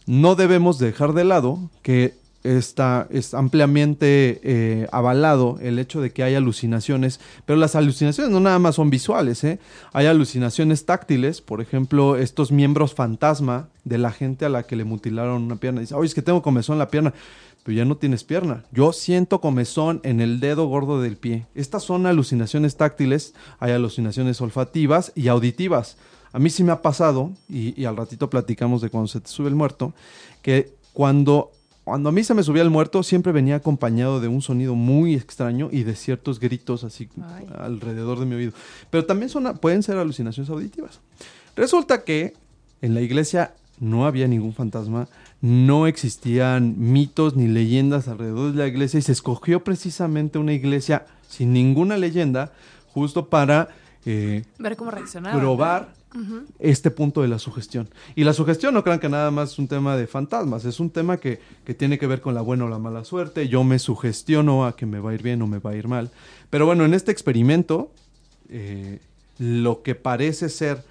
[0.06, 6.24] No debemos dejar de lado que está, es ampliamente eh, avalado el hecho de que
[6.24, 9.60] hay alucinaciones, pero las alucinaciones no nada más son visuales, ¿eh?
[9.94, 14.84] hay alucinaciones táctiles, por ejemplo, estos miembros fantasma de la gente a la que le
[14.84, 17.14] mutilaron una pierna, dice, oye, es que tengo comezón en la pierna,
[17.64, 18.66] pero ya no tienes pierna.
[18.74, 21.46] Yo siento comezón en el dedo gordo del pie.
[21.56, 25.96] Estas son alucinaciones táctiles, hay alucinaciones olfativas y auditivas.
[26.34, 29.30] A mí sí me ha pasado, y, y al ratito platicamos de cuando se te
[29.30, 29.94] sube el muerto,
[30.42, 31.52] que cuando,
[31.84, 35.16] cuando a mí se me subía el muerto siempre venía acompañado de un sonido muy
[35.16, 37.48] extraño y de ciertos gritos así Ay.
[37.58, 38.54] alrededor de mi oído.
[38.90, 41.02] Pero también son, pueden ser alucinaciones auditivas.
[41.56, 42.34] Resulta que
[42.82, 45.08] en la iglesia no había ningún fantasma,
[45.42, 51.06] no existían mitos ni leyendas alrededor de la iglesia y se escogió precisamente una iglesia
[51.28, 52.54] sin ninguna leyenda
[52.94, 53.70] justo para
[54.06, 55.38] eh, Ver cómo reaccionaba.
[55.38, 55.94] probar
[56.60, 57.90] este punto de la sugestión.
[58.16, 60.90] Y la sugestión no crean que nada más es un tema de fantasmas, es un
[60.90, 63.48] tema que, que tiene que ver con la buena o la mala suerte.
[63.48, 65.88] Yo me sugestiono a que me va a ir bien o me va a ir
[65.88, 66.12] mal.
[66.50, 67.92] Pero bueno, en este experimento,
[68.50, 69.00] eh,
[69.40, 70.84] lo que parece ser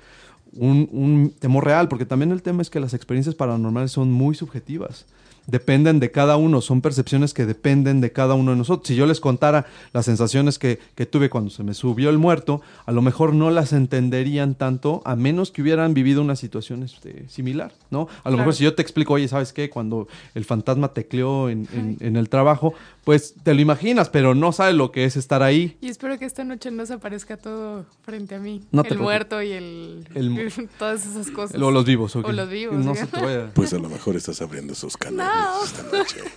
[0.55, 4.35] un, un temor real, porque también el tema es que las experiencias paranormales son muy
[4.35, 5.07] subjetivas.
[5.47, 8.89] Dependen de cada uno, son percepciones que dependen de cada uno de nosotros.
[8.89, 12.61] Si yo les contara las sensaciones que, que tuve cuando se me subió el muerto,
[12.87, 17.29] a lo mejor no las entenderían tanto a menos que hubieran vivido una situación este,
[17.29, 18.09] similar, ¿no?
[18.25, 19.71] A lo mejor si yo te explico, oye, ¿sabes qué?
[19.71, 22.75] Cuando el fantasma tecleó en, en, en el trabajo,
[23.05, 25.77] pues te lo imaginas, pero no sabes lo que es estar ahí.
[25.81, 28.63] Y espero que esta noche no se aparezca todo frente a mí.
[28.71, 31.61] No te el muerto y el, El- todas esas cosas.
[31.61, 32.27] O los vivos, ¿ok?
[32.29, 32.77] O los vivos.
[32.85, 33.51] No se te vaya.
[33.55, 35.65] Pues a lo mejor estás abriendo esos canales No.
[35.65, 36.17] esta noche.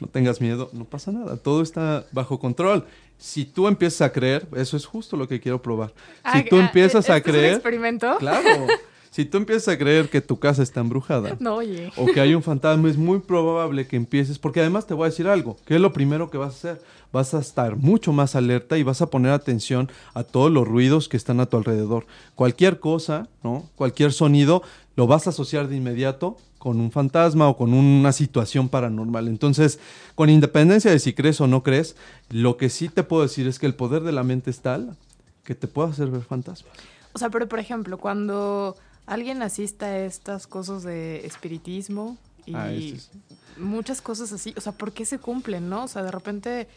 [0.00, 2.84] No tengas miedo, no pasa nada, todo está bajo control.
[3.16, 5.92] Si tú empiezas a creer, eso es justo lo que quiero probar.
[6.22, 8.16] Ah, Si tú ah, empiezas a ¿esto es un creer, experimento?
[8.18, 8.66] claro,
[9.10, 11.90] si tú empiezas a creer que tu casa está embrujada No, oye.
[11.96, 15.10] o que hay un fantasma, es muy probable que empieces, porque además te voy a
[15.10, 16.82] decir algo, ¿qué es lo primero que vas a hacer?
[17.12, 21.08] Vas a estar mucho más alerta y vas a poner atención a todos los ruidos
[21.08, 22.06] que están a tu alrededor.
[22.34, 23.64] Cualquier cosa, ¿no?
[23.76, 24.62] Cualquier sonido
[24.94, 29.28] lo vas a asociar de inmediato con un fantasma o con una situación paranormal.
[29.28, 29.78] Entonces,
[30.16, 31.96] con independencia de si crees o no crees,
[32.28, 34.96] lo que sí te puedo decir es que el poder de la mente es tal
[35.44, 36.72] que te puede hacer ver fantasmas.
[37.14, 38.76] O sea, pero por ejemplo, cuando
[39.08, 42.16] alguien asista a estas cosas de espiritismo
[42.46, 43.10] y Ah, ese es-
[43.56, 45.84] muchas cosas así, o sea, ¿por qué se cumplen, no?
[45.84, 46.68] O sea, de repente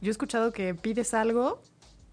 [0.00, 1.62] yo he escuchado que pides algo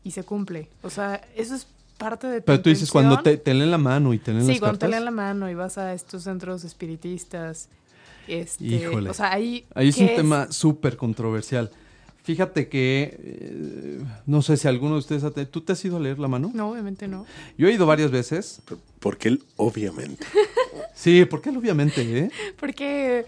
[0.04, 0.70] y se cumple.
[0.82, 3.78] O sea, eso es parte de tu Pero tú dices cuando te, te leen la
[3.78, 6.24] mano y te leen Sí, las cuando te leen la mano y vas a estos
[6.24, 7.70] centros espiritistas.
[8.28, 9.10] Este, Híjole.
[9.10, 9.66] O sea, ahí.
[9.76, 11.70] Ahí es ¿qué un tema súper controversial.
[12.24, 15.98] Fíjate que, eh, no sé si alguno de ustedes, ha te- ¿tú te has ido
[15.98, 16.52] a leer la mano?
[16.54, 17.26] No, obviamente no.
[17.58, 18.62] Yo he ido varias veces.
[19.00, 20.26] Porque él, obviamente.
[20.96, 22.32] Sí, porque él obviamente, ¿eh?
[22.58, 23.26] Porque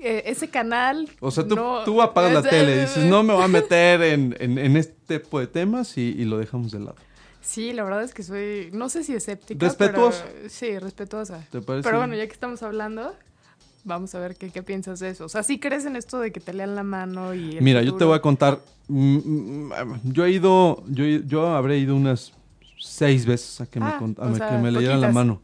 [0.00, 1.08] eh, ese canal.
[1.20, 3.48] O sea, tú, no- tú apagas la es- tele y dices, no me voy a
[3.48, 6.96] meter en, en- en este tipo de temas y, y lo dejamos de lado.
[7.42, 9.66] Sí, la verdad es que soy, no sé si escéptica.
[9.66, 10.24] Respetuosa.
[10.32, 11.46] pero- sí, respetuosa.
[11.50, 11.84] ¿Te parece?
[11.84, 13.14] Pero bueno, ya que estamos hablando,
[13.84, 15.24] vamos a ver qué, qué piensas de eso.
[15.24, 17.94] O sea, ¿sí crees en esto de que te lean la mano y Mira, yo
[17.94, 18.60] te voy a contar.
[18.88, 19.72] mm, mm,
[20.04, 22.32] Yo he ido, yo, yo habré ido unas
[22.78, 25.08] seis veces a que me, Ah, cont- a o me- sea, que me leyeran la
[25.12, 25.40] mano.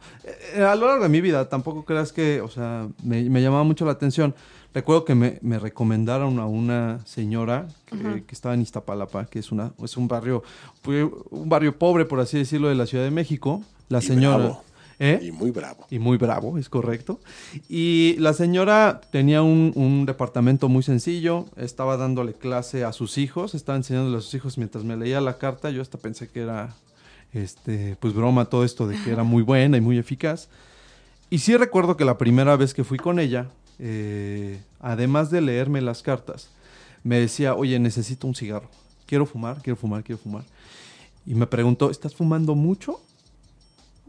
[0.55, 3.63] Eh, a lo largo de mi vida, tampoco creas que, o sea, me, me llamaba
[3.65, 4.35] mucho la atención.
[4.75, 9.51] Recuerdo que me, me recomendaron a una señora que, que estaba en Iztapalapa, que es
[9.51, 10.43] una es un barrio
[11.31, 13.63] un barrio pobre, por así decirlo, de la Ciudad de México.
[13.89, 14.59] La Y señora...
[15.01, 15.21] ¿Eh?
[15.23, 15.87] Y muy bravo.
[15.91, 17.21] Y muy bravo, es correcto.
[17.69, 23.55] Y la señora tenía un, un departamento muy sencillo, estaba dándole clase a sus hijos,
[23.55, 25.71] estaba enseñándole a sus hijos mientras me leía la carta.
[25.71, 26.75] Yo hasta pensé que era,
[27.33, 30.49] este, pues broma todo esto de que era muy buena y muy eficaz.
[31.31, 35.81] Y sí recuerdo que la primera vez que fui con ella, eh, además de leerme
[35.81, 36.49] las cartas,
[37.05, 38.69] me decía, oye, necesito un cigarro.
[39.07, 40.45] Quiero fumar, quiero fumar, quiero fumar.
[41.25, 43.01] Y me preguntó, ¿estás fumando mucho?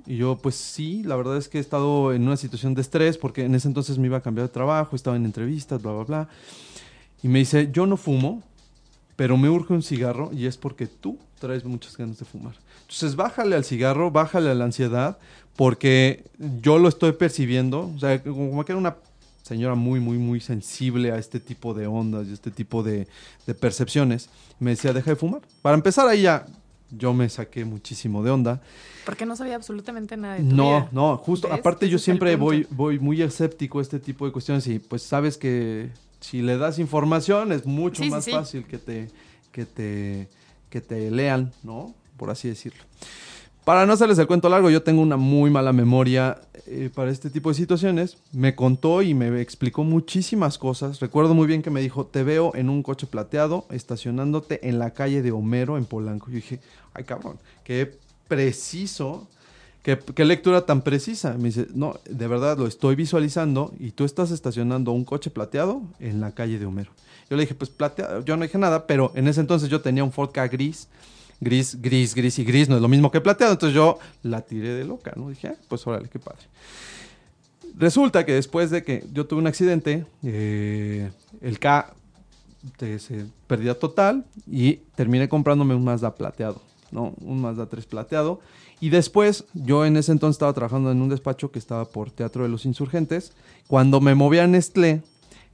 [0.10, 3.16] Y yo, pues sí, la verdad es que he estado en una situación de estrés
[3.16, 6.04] porque en ese entonces me iba a cambiar de trabajo, estaba en entrevistas, bla, bla,
[6.04, 6.30] bla.
[7.22, 8.42] Y me dice, yo no fumo,
[9.16, 12.56] pero me urge un cigarro y es porque tú traes muchas ganas de fumar.
[12.82, 15.20] Entonces, bájale al cigarro, bájale a la ansiedad,
[15.56, 16.24] porque
[16.60, 17.92] yo lo estoy percibiendo.
[17.96, 18.96] O sea, como que era una
[19.44, 23.08] señora muy, muy, muy sensible a este tipo de ondas y este tipo de,
[23.46, 24.32] de percepciones.
[24.60, 25.44] Me decía, deja de fumar.
[25.62, 26.48] Para empezar, ahí ya
[26.92, 28.62] yo me saqué muchísimo de onda.
[29.06, 30.90] Porque no sabía absolutamente nada de tu No, vida.
[30.92, 31.48] no, justo.
[31.50, 31.60] ¿Ves?
[31.60, 35.38] Aparte yo siempre voy, voy muy escéptico a este tipo de cuestiones y pues sabes
[35.38, 38.32] que si le das información es mucho Sí, sí, más sí.
[38.32, 39.10] fácil que te,
[39.52, 40.28] que te,
[40.70, 41.94] que te lean, ¿no?
[42.18, 42.84] Por así decirlo.
[43.64, 47.30] Para no hacerles el cuento largo, yo tengo una muy mala memoria eh, para este
[47.30, 48.18] tipo de situaciones.
[48.32, 51.00] Me contó y me explicó muchísimas cosas.
[51.00, 54.92] Recuerdo muy bien que me dijo, te veo en un coche plateado estacionándote en la
[54.92, 56.28] calle de Homero en Polanco.
[56.28, 56.60] Yo dije,
[56.94, 59.28] ay cabrón, qué preciso,
[59.84, 61.34] qué, lectura tan precisa.
[61.34, 65.82] Me dice, no, de verdad lo estoy visualizando y tú estás estacionando un coche plateado
[66.00, 66.92] en la calle de Homero.
[67.30, 70.04] Yo le dije, pues plateado, yo no dije nada, pero en ese entonces yo tenía
[70.04, 70.88] un Ford Ka gris
[71.40, 73.54] gris, gris, gris y gris no es lo mismo que plateado.
[73.54, 75.30] Entonces yo la tiré de loca, ¿no?
[75.30, 76.46] Dije, ah, pues órale, qué padre.
[77.76, 81.94] Resulta que después de que yo tuve un accidente, eh, el K
[82.78, 87.14] se pérdida total y terminé comprándome un Mazda plateado, ¿no?
[87.22, 88.42] Un Mazda 3 plateado.
[88.82, 92.44] Y después, yo en ese entonces estaba trabajando en un despacho que estaba por Teatro
[92.44, 93.34] de los Insurgentes.
[93.68, 95.04] Cuando me moví a Nestlé,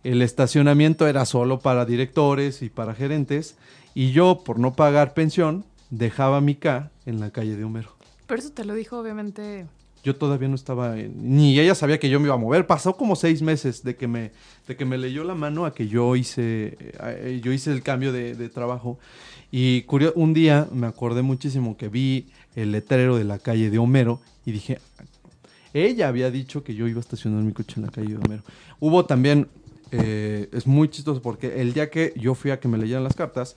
[0.04, 3.56] el estacionamiento era solo para directores y para gerentes.
[3.95, 7.95] Y yo, por no pagar pensión, dejaba mi K en la calle de Homero.
[8.28, 9.65] Pero eso te lo dijo, obviamente.
[10.04, 12.67] Yo todavía no estaba, en- ni ella sabía que yo me iba a mover.
[12.67, 14.31] Pasó como seis meses de que me,
[14.67, 18.12] de que me leyó la mano a que yo hice, eh, yo hice el cambio
[18.12, 19.00] de, de trabajo.
[19.52, 23.77] Y curio- un día me acordé muchísimo que vi el letrero de la calle de
[23.79, 24.79] Homero y dije,
[25.73, 28.44] ella había dicho que yo iba a estacionar mi coche en la calle de Homero.
[28.79, 29.48] Hubo también,
[29.92, 33.15] eh, es muy chistoso porque el día que yo fui a que me leyeran las
[33.15, 33.56] cartas,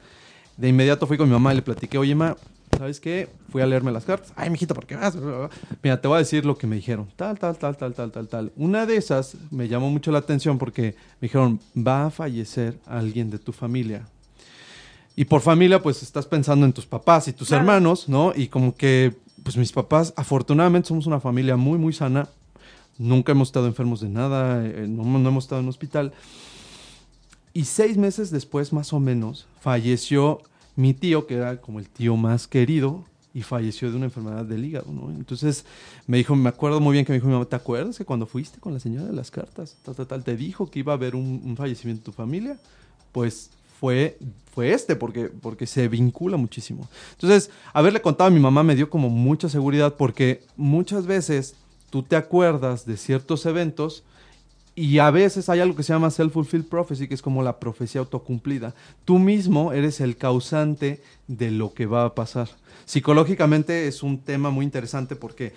[0.59, 2.36] de inmediato fui con mi mamá y le platiqué, oye, ma,
[2.76, 3.28] ¿sabes qué?
[3.50, 4.32] Fui a leerme las cartas.
[4.34, 5.16] Ay, mijito, ¿por qué vas?
[5.82, 7.09] Mira, te voy a decir lo que me dijeron.
[7.14, 8.52] Tal, tal, tal, tal, tal, tal, tal.
[8.56, 13.30] Una de esas me llamó mucho la atención porque me dijeron, va a fallecer alguien
[13.30, 14.06] de tu familia.
[15.14, 18.32] Y por familia, pues estás pensando en tus papás y tus hermanos, ¿no?
[18.34, 22.28] Y como que, pues mis papás, afortunadamente somos una familia muy, muy sana.
[22.98, 26.12] Nunca hemos estado enfermos de nada, eh, no, no hemos estado en hospital.
[27.52, 30.42] Y seis meses después, más o menos, falleció
[30.79, 33.05] mi tío, que era como el tío más querido,
[33.35, 35.11] y falleció de una enfermedad del hígado, ¿no?
[35.11, 35.64] Entonces
[36.07, 38.26] me dijo, me acuerdo muy bien que me dijo mi mamá, ¿te acuerdas que cuando
[38.26, 40.97] fuiste con la señora de las cartas, tal, tal, tal, te dijo que iba a
[40.97, 42.59] haber un, fallecimiento en tu familia?
[43.11, 43.51] Pues
[43.81, 44.18] fue,
[44.55, 46.89] fue este, porque, porque se vincula muchísimo.
[47.12, 51.57] Entonces, haberle contado a mi mamá me dio como mucha seguridad, porque muchas veces
[51.91, 54.05] tú te acuerdas de ciertos eventos
[54.79, 58.01] y a veces hay algo que se llama self-fulfilled prophecy, que es como la profecía
[58.01, 58.74] autocumplida.
[59.05, 62.49] Tú mismo eres el causante de lo que va a pasar.
[62.85, 65.53] Psicológicamente es un tema muy interesante porque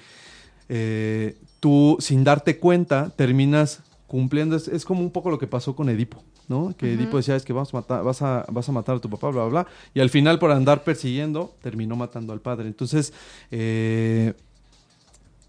[0.70, 4.56] eh, tú, sin darte cuenta, terminas cumpliendo.
[4.56, 6.76] Es, es, como un poco lo que pasó con Edipo, ¿no?
[6.76, 6.94] Que uh -huh.
[6.94, 9.30] Edipo decía, es que vas a, matar, vas, a, vas a matar a tu papá,
[9.30, 9.68] bla, bla, bla.
[9.94, 12.68] Y al final, por andar persiguiendo, terminó matando al padre.
[12.68, 13.14] Entonces,
[13.52, 14.34] eh,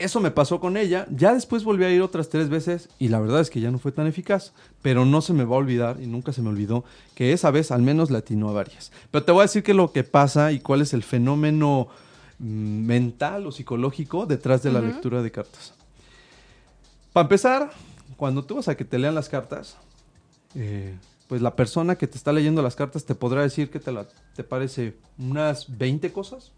[0.02, 1.06] eso me pasó con ella.
[1.10, 3.78] Ya después volví a ir otras tres veces y la verdad es que ya no
[3.78, 4.52] fue tan eficaz.
[4.82, 6.84] Pero no se me va a olvidar y nunca se me olvidó
[7.14, 8.92] que esa vez al menos latinó a varias.
[9.10, 11.88] Pero te voy a decir qué es lo que pasa y cuál es el fenómeno
[12.38, 14.86] mm, mental o psicológico detrás de la uh -huh.
[14.86, 15.74] lectura de cartas.
[17.12, 17.70] Para empezar,
[18.16, 19.76] cuando tú vas a que te lean las cartas,
[20.54, 20.96] eh,
[21.28, 24.06] pues la persona que te está leyendo las cartas te podrá decir que te, la,
[24.34, 26.52] te parece unas 20 cosas,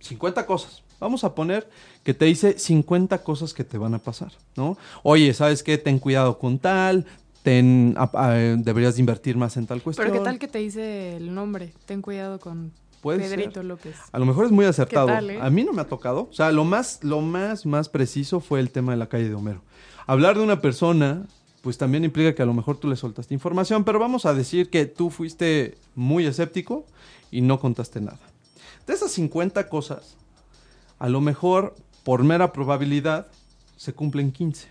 [0.00, 0.82] 50 cosas.
[1.02, 1.68] Vamos a poner
[2.04, 4.78] que te dice 50 cosas que te van a pasar, ¿no?
[5.02, 5.76] Oye, ¿sabes qué?
[5.76, 7.06] Ten cuidado con tal,
[7.42, 10.06] ten, a, a, deberías invertir más en tal cuestión.
[10.06, 11.72] Pero ¿qué tal que te dice el nombre?
[11.86, 12.70] Ten cuidado con
[13.02, 13.64] Pedrito ser.
[13.64, 13.96] López.
[14.12, 15.08] A lo mejor es muy acertado.
[15.08, 15.38] Tal, eh?
[15.42, 16.28] A mí no me ha tocado.
[16.30, 19.34] O sea, lo más, lo más, más preciso fue el tema de la calle de
[19.34, 19.62] Homero.
[20.06, 21.26] Hablar de una persona,
[21.62, 24.70] pues también implica que a lo mejor tú le soltaste información, pero vamos a decir
[24.70, 26.86] que tú fuiste muy escéptico
[27.32, 28.20] y no contaste nada.
[28.86, 30.16] De esas 50 cosas,
[31.02, 31.74] a lo mejor
[32.04, 33.26] por mera probabilidad
[33.76, 34.68] se cumplen 15.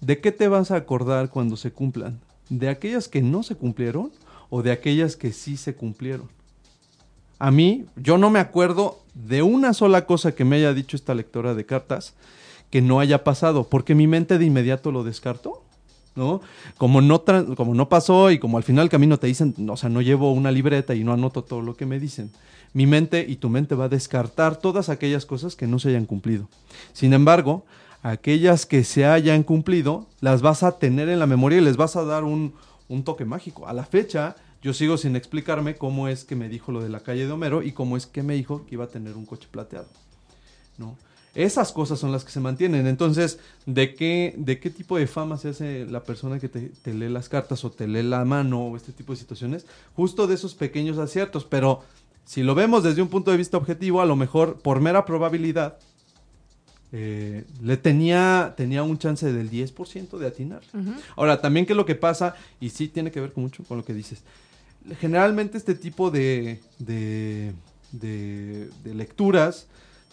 [0.00, 2.18] ¿De qué te vas a acordar cuando se cumplan?
[2.48, 4.10] ¿De aquellas que no se cumplieron
[4.50, 6.28] o de aquellas que sí se cumplieron?
[7.38, 11.14] A mí, yo no me acuerdo de una sola cosa que me haya dicho esta
[11.14, 12.14] lectora de cartas
[12.68, 15.62] que no haya pasado, porque mi mente de inmediato lo descartó.
[16.16, 16.40] ¿no?
[16.78, 17.22] Como no,
[17.56, 20.32] como no pasó y como al final del camino te dicen, o sea, no llevo
[20.32, 22.32] una libreta y no anoto todo lo que me dicen,
[22.72, 26.06] mi mente y tu mente va a descartar todas aquellas cosas que no se hayan
[26.06, 26.48] cumplido.
[26.92, 27.64] Sin embargo,
[28.02, 31.96] aquellas que se hayan cumplido, las vas a tener en la memoria y les vas
[31.96, 32.54] a dar un,
[32.88, 33.66] un toque mágico.
[33.66, 37.00] A la fecha, yo sigo sin explicarme cómo es que me dijo lo de la
[37.00, 39.48] calle de Homero y cómo es que me dijo que iba a tener un coche
[39.50, 39.88] plateado.
[40.78, 40.96] ¿no?
[41.34, 42.86] Esas cosas son las que se mantienen.
[42.86, 46.94] Entonces, ¿de qué, de qué tipo de fama se hace la persona que te, te,
[46.94, 49.66] lee las cartas o te lee la mano o este tipo de situaciones?
[49.94, 51.44] Justo de esos pequeños aciertos.
[51.44, 51.82] Pero
[52.28, 55.78] si lo vemos desde un punto de vista objetivo, a lo mejor por mera probabilidad,
[56.92, 60.60] eh, le tenía, tenía un chance del 10% de atinar.
[60.74, 60.94] Uh -huh.
[61.16, 63.78] Ahora, también qué es lo que pasa, y sí tiene que ver con mucho con
[63.78, 64.24] lo que dices.
[65.00, 67.54] Generalmente este tipo de, de,
[67.92, 69.66] de, de lecturas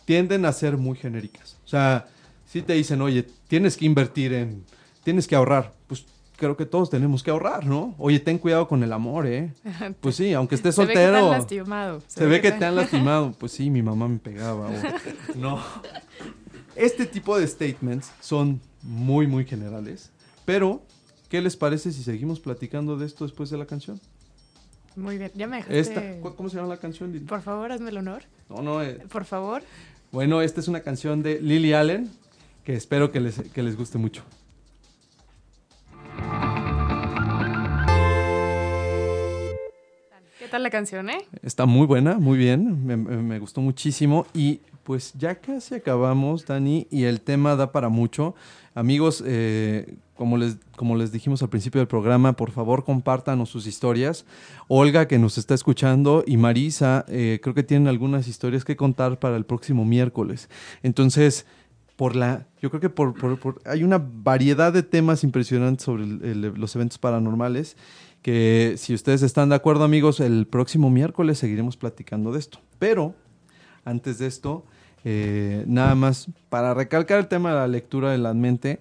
[0.05, 1.57] tienden a ser muy genéricas.
[1.65, 2.07] O sea,
[2.45, 4.63] si te dicen, oye, tienes que invertir en,
[5.03, 6.05] tienes que ahorrar, pues
[6.37, 7.95] creo que todos tenemos que ahorrar, ¿no?
[7.97, 9.53] Oye, ten cuidado con el amor, ¿eh?
[10.01, 10.95] Pues sí, aunque estés soltero.
[10.97, 12.01] Se ve que te han lastimado.
[12.07, 13.31] Se, se ve, que, que te han lastimado.
[13.39, 14.67] Pues sí, mi mamá me pegaba.
[14.69, 14.73] O,
[15.37, 15.59] no.
[16.75, 20.11] Este tipo de statements son muy, muy generales.
[20.45, 20.81] Pero,
[21.29, 23.99] ¿qué les parece si seguimos platicando de esto después de la canción?
[24.95, 25.79] Muy bien, ya me dejaste...
[25.79, 26.01] Esta,
[26.35, 27.25] ¿Cómo se llama la canción, Lili?
[27.25, 28.23] Por favor, hazme el honor.
[28.49, 28.81] No, no.
[28.81, 29.01] Eh.
[29.09, 29.61] Por favor.
[30.11, 32.09] Bueno, esta es una canción de Lily Allen
[32.63, 34.23] que espero que les, que les guste mucho.
[40.45, 41.25] ¿Qué tal la canción, eh?
[41.41, 47.05] Está muy buena, muy bien, me, gustó muchísimo y pues ya casi acabamos, Dani, y
[47.05, 48.35] el tema da para mucho.
[48.75, 53.65] Amigos, eh, como, les, como les dijimos al principio del programa, por favor compártanos sus
[53.65, 54.27] historias.
[54.67, 59.17] Olga, que nos está escuchando, y Marisa, eh, creo que tienen algunas historias que contar
[59.17, 60.47] para el próximo miércoles.
[60.83, 61.47] Entonces,
[61.95, 66.75] por la, yo creo que por, por, hay una variedad de temas impresionantes sobre los
[66.75, 67.77] eventos paranormales
[68.25, 72.57] que si ustedes están de acuerdo amigos, el próximo miércoles seguiremos platicando de esto.
[72.79, 73.13] Pero,
[73.85, 74.65] antes de esto,
[75.07, 78.79] Eh, nada más, para recalcar el tema de la lectura de la mente,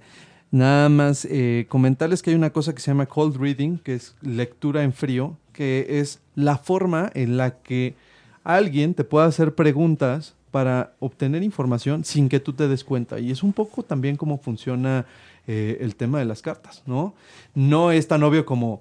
[0.50, 4.14] nada más eh, comentarles que hay una cosa que se llama cold reading, que es
[4.22, 7.94] lectura en frío, que es la forma en la que
[8.42, 13.18] alguien te puede hacer preguntas para obtener información sin que tú te des cuenta.
[13.20, 15.04] Y es un poco también cómo funciona
[15.46, 17.12] eh, el tema de las cartas, ¿no?
[17.54, 18.80] No es tan obvio como,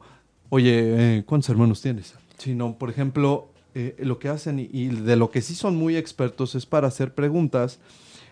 [0.49, 2.13] oye, eh, ¿cuántos hermanos tienes?
[2.37, 5.95] Sino, por ejemplo, eh, lo que hacen y, y de lo que sí son muy
[5.97, 7.79] expertos es para hacer preguntas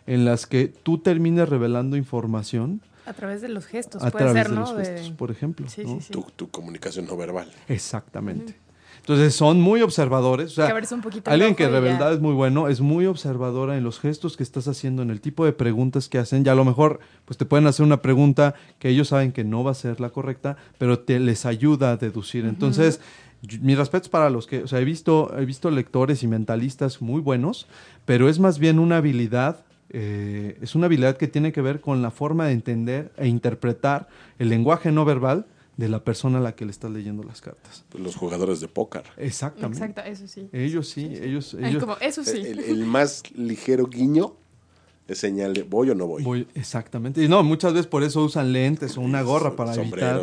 [0.08, 4.44] en las que tú termines revelando información A través de los gestos, a puede través
[4.44, 4.62] ser, de ¿no?
[4.62, 5.68] los gestos, De- por ejemplo.
[5.70, 5.94] Sí, ¿no?
[5.96, 6.14] sí, sí.
[6.14, 7.52] Tu, tu comunicación no verbal.
[7.68, 8.56] Exactamente.
[9.02, 10.52] Entonces son muy observadores.
[10.52, 11.80] O sea, Que un poquito alguien que de ya.
[11.80, 15.22] verdad es muy bueno, es muy observadora en los gestos que estás haciendo, en el
[15.22, 16.44] tipo de preguntas que hacen.
[16.46, 19.64] Y a lo mejor pues te pueden hacer una pregunta que ellos saben que no
[19.64, 22.46] va a ser la correcta, pero te les ayuda a deducir.
[22.46, 23.02] Entonces,
[23.62, 27.22] mis respetos para los que, o sea, he visto, he visto lectores y mentalistas muy
[27.22, 27.68] buenos,
[28.06, 32.02] pero es más bien una habilidad eh, es una habilidad que tiene que ver con
[32.02, 34.08] la forma de entender e interpretar
[34.40, 35.46] el lenguaje no verbal
[35.82, 37.84] de la persona a la que le estás leyendo las cartas.
[37.98, 39.04] Los jugadores de póker.
[39.18, 39.84] Exactamente.
[39.84, 40.48] Exacto, eso sí.
[40.54, 42.38] Ellos sí, ellos, Ay, ellos como, eso sí.
[42.40, 44.36] El, el más ligero guiño
[45.08, 46.24] es señal de voy o no voy.
[46.24, 47.24] voy- exactamente.
[47.24, 50.22] Y no, muchas veces por eso usan lentes o una gorra para evitar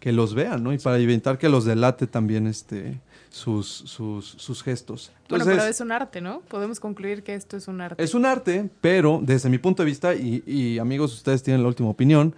[0.00, 0.72] que los vean, ¿no?
[0.72, 5.12] Y para evitar que los delate también este sus, sus, sus gestos.
[5.28, 6.40] bueno, pero es un arte, ¿no?
[6.48, 8.02] Podemos concluir que esto es un arte.
[8.02, 11.68] Es un arte, pero desde mi punto de vista, y, y amigos, ustedes tienen la
[11.68, 12.34] última opinión,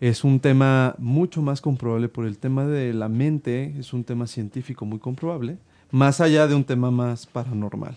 [0.00, 4.26] es un tema mucho más comprobable por el tema de la mente, es un tema
[4.26, 5.58] científico muy comprobable,
[5.90, 7.96] más allá de un tema más paranormal.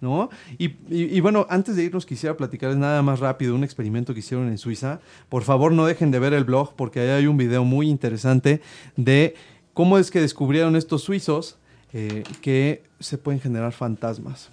[0.00, 0.30] ¿No?
[0.58, 4.48] Y, y- bueno, antes de irnos quisiera platicarles nada más rápido un experimento que hicieron
[4.48, 4.98] en Suiza.
[5.28, 8.60] Por favor, no dejen de ver el blog porque ahí hay un video muy interesante
[8.96, 9.36] de
[9.74, 11.56] cómo es que descubrieron estos suizos
[11.92, 14.48] eh, que se pueden generar fantasmas.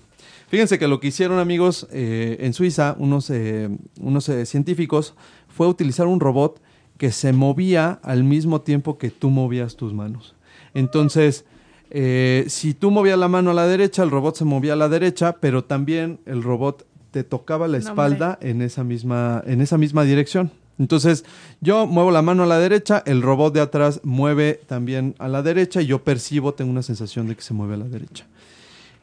[0.49, 3.69] Fíjense que lo que hicieron amigos eh, en Suiza, unos, eh,
[3.99, 5.15] unos científicos,
[5.47, 6.61] fue utilizar un robot
[6.99, 10.35] que se movía al mismo tiempo que tú movías tus manos.
[10.73, 11.45] Entonces,
[11.89, 14.89] eh, si tú movías la mano a la derecha, el robot se movía a la
[14.89, 19.77] derecha, pero también el robot te tocaba la No, espalda en, esa misma, en esa
[19.77, 20.51] misma dirección.
[20.77, 21.23] Entonces,
[21.61, 25.41] yo muevo la mano a la derecha, el robot de atrás mueve también a la
[25.41, 28.27] derecha y yo percibo, tengo una sensación de que se mueve a la derecha.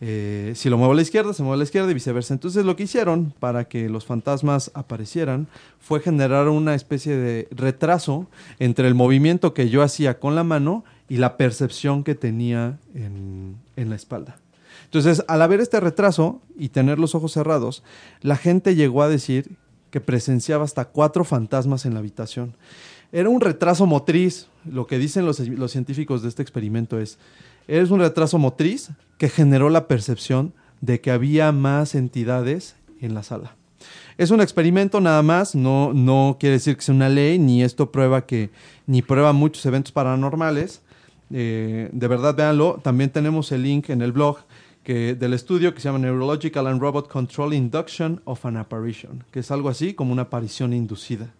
[0.00, 2.34] Eh, si lo muevo a la izquierda, se mueve a la izquierda y viceversa.
[2.34, 5.46] Entonces lo que hicieron para que los fantasmas aparecieran
[5.80, 8.26] fue generar una especie de retraso
[8.58, 13.56] entre el movimiento que yo hacía con la mano y la percepción que tenía en,
[13.76, 14.36] la espalda.
[14.84, 17.82] Entonces, al haber este retraso y tener los ojos cerrados,
[18.20, 19.56] la gente llegó a decir
[19.90, 22.54] que presenciaba hasta cuatro fantasmas en la habitación.
[23.12, 24.48] Era un retraso motriz.
[24.64, 27.18] Lo que dicen los, los científicos de este experimento es,
[27.68, 33.22] es un retraso motriz que generó la percepción de que había más entidades en la
[33.22, 33.54] sala.
[34.18, 37.92] Es un experimento nada más, no, no quiere decir que sea una ley, ni esto
[37.92, 38.50] prueba que,
[38.86, 40.80] ni prueba muchos eventos paranormales.
[41.30, 42.80] Eh, de verdad, véanlo.
[42.82, 44.38] También tenemos el link en el blog
[44.86, 49.50] del estudio que se llama Neurological and Robot Control Induction of an Apparition, que es
[49.50, 51.34] algo así como una aparición inducida.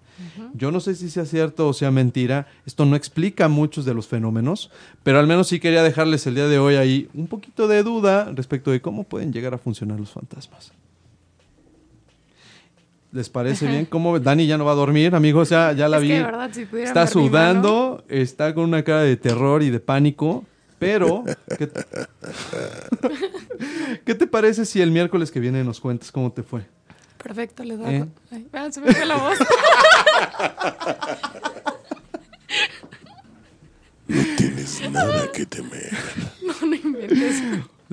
[0.55, 2.47] Yo no sé si sea cierto o sea mentira.
[2.65, 4.71] Esto no explica muchos de los fenómenos,
[5.03, 8.33] pero al menos sí quería dejarles el día de hoy ahí un poquito de duda
[8.35, 10.73] respecto de cómo pueden llegar a funcionar los fantasmas.
[13.13, 13.87] ¿Les parece bien?
[13.87, 14.19] ¿Cómo?
[14.19, 16.09] Dani ya no va a dormir, amigos, ya, ya la Es vi.
[16.09, 20.45] que verdad, si está sudando, está con una cara de terror y de pánico,
[20.79, 21.25] pero
[21.57, 21.69] ¿qué,
[24.05, 26.67] ¿qué te parece si el miércoles que viene nos cuentas cómo te fue?
[27.27, 27.93] Perfecto, les da.
[27.93, 28.05] ¿Eh?
[28.53, 29.39] Ah, se me fue la voz.
[34.09, 35.91] No tienes nada que temer.
[36.47, 37.43] no, no inventes.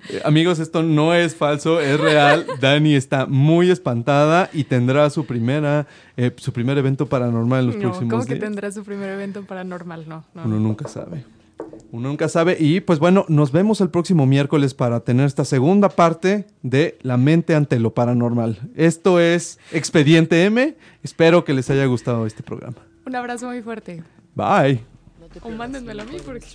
[0.10, 2.46] Eh, amigos, esto no es falso, es real.
[2.62, 7.76] Dani está muy espantada y tendrá su primera eh, su primer evento paranormal en los
[7.78, 8.44] No, próximos ¿cómo que días.
[8.44, 10.08] tendrá su primer evento paranormal?
[10.08, 10.44] No, no.
[10.46, 11.26] Uno nunca sabe.
[11.92, 12.58] Uno nunca sabe.
[12.60, 17.18] Y pues bueno, nos vemos el próximo miércoles para tener esta segunda parte de La
[17.18, 18.60] mente ante lo paranormal.
[18.76, 20.76] Esto es Expediente M.
[21.04, 22.78] Espero que les haya gustado este programa.
[23.06, 24.04] Un abrazo muy fuerte.
[24.36, 24.82] Bye.
[25.42, 26.46] O mándenmelo a mí porque...